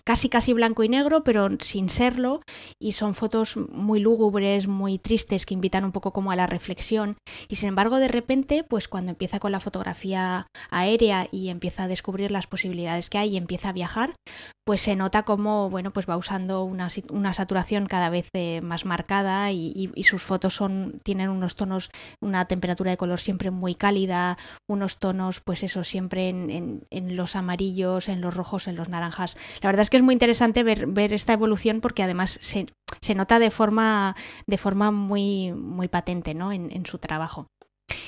[0.04, 2.42] casi casi blanco y negro, pero sin serlo,
[2.80, 7.16] y son fotos muy lúgubres, muy tristes, que invitan un poco como a la reflexión.
[7.48, 11.88] Y sin embargo, de repente, pues cuando empieza con la fotografía aérea y empieza a
[11.88, 14.16] descubrir las posibilidades que hay y empieza a viajar,
[14.64, 16.90] pues se nota como, bueno, pues va usando una,
[17.32, 22.90] saturación cada vez eh, más marcada y sus fotos son tienen unos tonos, una temperatura
[22.90, 28.34] de color siempre muy cálida, unos tonos, pues eso, siempre en, los amarillos, en los
[28.34, 29.36] rojos, en los naranjas.
[29.60, 32.66] La verdad es que es muy interesante ver, ver esta evolución porque además se,
[33.00, 34.16] se nota de forma,
[34.46, 36.52] de forma muy, muy patente ¿no?
[36.52, 37.46] en, su trabajo.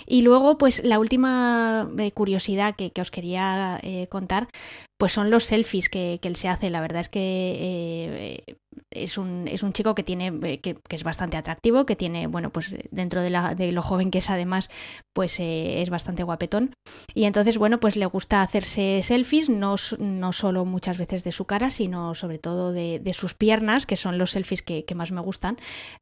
[0.06, 4.48] Y luego, pues la última eh, curiosidad que, os quería eh, contar,
[4.98, 6.70] pues son los selfies que, él se hace.
[6.70, 7.20] La verdad es que
[8.48, 8.56] eh,
[8.90, 12.50] es un, es un chico que tiene eh, que, es bastante atractivo, que tiene, bueno,
[12.50, 14.70] pues dentro de, la, de lo joven que es además,
[15.12, 16.74] pues eh, es bastante guapetón.
[17.14, 21.44] Y entonces, bueno, pues le gusta hacerse selfies, no, no solo muchas veces de su
[21.44, 25.56] cara, sino sobre todo de, sus piernas, que son los selfies que, más me gustan.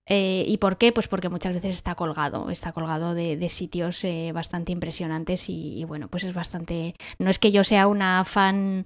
[0.07, 0.93] Eh, ¿Y por qué?
[0.93, 6.25] Pues porque muchas veces está colgado, está colgado de, sitios bastante impresionantes y, bueno, pues
[6.25, 6.95] es bastante...
[7.19, 8.82] No es que yo sea una fan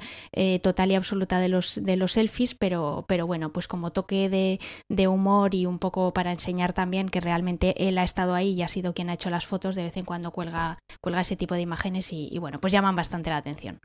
[0.63, 5.09] total y absoluta de los, de los selfies, pero, pero bueno, pues como toque de,
[5.09, 8.69] humor y un poco para enseñar también que realmente él ha estado ahí y ha
[8.69, 11.61] sido quien ha hecho las fotos, de vez en cuando cuelga, cuelga ese tipo de
[11.61, 13.81] imágenes y, bueno, pues llaman bastante la atención.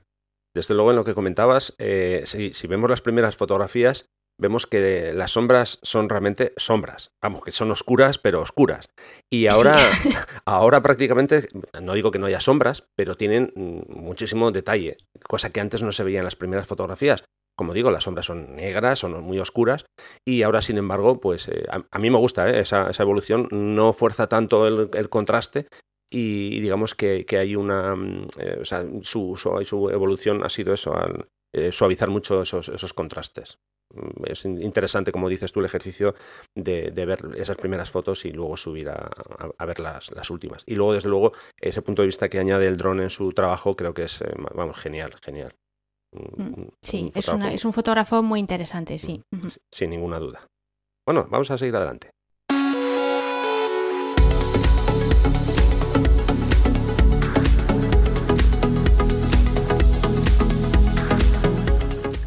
[0.54, 4.06] Desde luego en lo que comentabas, eh, si, vemos las primeras fotografías,
[4.42, 7.12] vemos que las sombras son realmente sombras.
[7.22, 8.90] Vamos, que son oscuras, pero oscuras.
[9.30, 9.78] Y ahora,
[10.46, 11.48] ahora prácticamente,
[11.82, 15.92] no digo que no haya sombras, pero tienen mm, muchísimo detalle, cosa que antes no
[15.92, 17.24] se veía en las primeras fotografías
[17.62, 19.86] como digo, las sombras son negras, son muy oscuras
[20.28, 22.62] y ahora, sin embargo, pues eh, a, mí me gusta ¿eh?
[22.62, 25.68] esa, evolución, no fuerza tanto el, contraste
[26.12, 30.98] y digamos que, hay una, mm, eh, o sea, su, su, evolución ha sido eso,
[30.98, 31.28] al,
[31.72, 33.60] suavizar mucho esos, contrastes.
[33.94, 36.16] Mm, es interesante, como dices tú, el ejercicio
[36.56, 40.64] de, ver esas primeras fotos y luego subir a, ver las, las, últimas.
[40.66, 43.76] Y luego, desde luego, ese punto de vista que añade el dron en su trabajo
[43.76, 44.24] creo que es,
[44.56, 45.54] vamos, genial, genial.
[46.14, 49.22] Mm, sí, es, es, un fotógrafo muy interesante, sí.
[49.32, 50.46] Mm, sin ninguna duda.
[51.06, 52.12] Bueno, vamos a seguir adelante.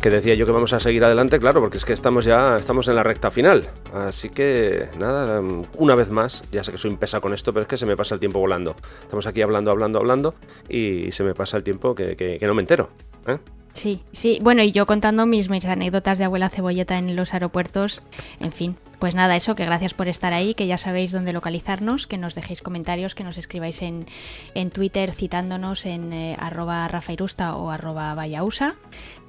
[0.04, 2.88] Que decía yo que vamos a seguir adelante, claro, porque es que estamos ya estamos
[2.88, 3.66] en la recta final.
[3.94, 5.40] Así que nada,
[5.78, 7.86] una vez más, ya sé que soy un pesa con esto, pero es que se
[7.86, 8.76] me pasa el tiempo volando.
[9.00, 10.34] Estamos aquí hablando, hablando, hablando
[10.68, 12.90] y se me pasa el tiempo que, que no me entero.
[13.26, 13.38] ¿eh?
[13.72, 14.38] Sí, sí.
[14.40, 18.02] Bueno, y yo contando mis, mis anécdotas de abuela cebolleta en los aeropuertos,
[18.40, 18.76] en fin.
[19.00, 22.34] Pues nada, eso, que gracias por estar ahí, que ya sabéis dónde localizarnos, que nos
[22.34, 24.06] dejéis comentarios, que nos escribáis en,
[24.54, 28.76] en Twitter citándonos en eh, arroba rafairusta o arroba vayausa.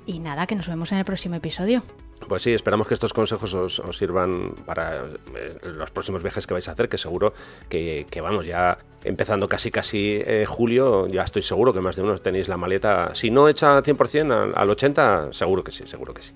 [0.06, 1.84] Y nada, que nos vemos en el próximo episodio.
[2.28, 5.04] Pues sí, esperamos que estos consejos os, sirvan para
[5.36, 7.34] eh, los próximos viajes que vais a hacer, que seguro
[7.70, 12.18] que, vamos, ya empezando casi casi eh, julio, ya estoy seguro que más de uno
[12.18, 16.22] tenéis la maleta, si no hecha 100% al, al 80%, seguro que sí, seguro que
[16.22, 16.34] sí.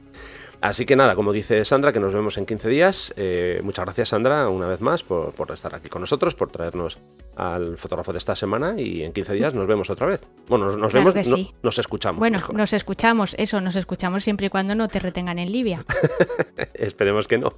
[0.62, 3.14] Así que nada, como dice Sandra, que nos vemos en 15 días.
[3.16, 7.00] Eh, muchas gracias, Sandra, una vez más por, estar aquí con nosotros, por traernos
[7.38, 10.22] al fotógrafo de esta semana y en 15 días nos vemos otra vez.
[10.48, 11.16] Bueno, nos, vemos,
[11.64, 12.20] nos escuchamos.
[12.20, 15.86] Bueno, nos escuchamos, eso, nos escuchamos siempre y cuando no te retengan en Libia.
[16.74, 17.54] Esperemos que no.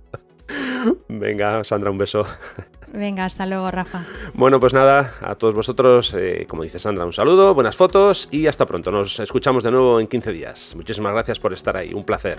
[1.08, 2.26] Venga, Sandra, un beso.
[2.94, 4.06] Venga, hasta luego, Rafa.
[4.34, 8.48] Bueno, pues nada, a todos vosotros, eh, como dice Sandra, un saludo, buenas fotos y
[8.48, 8.92] hasta pronto.
[8.92, 10.74] Nos escuchamos de nuevo en 15 días.
[10.76, 12.38] Muchísimas gracias por estar ahí, un placer.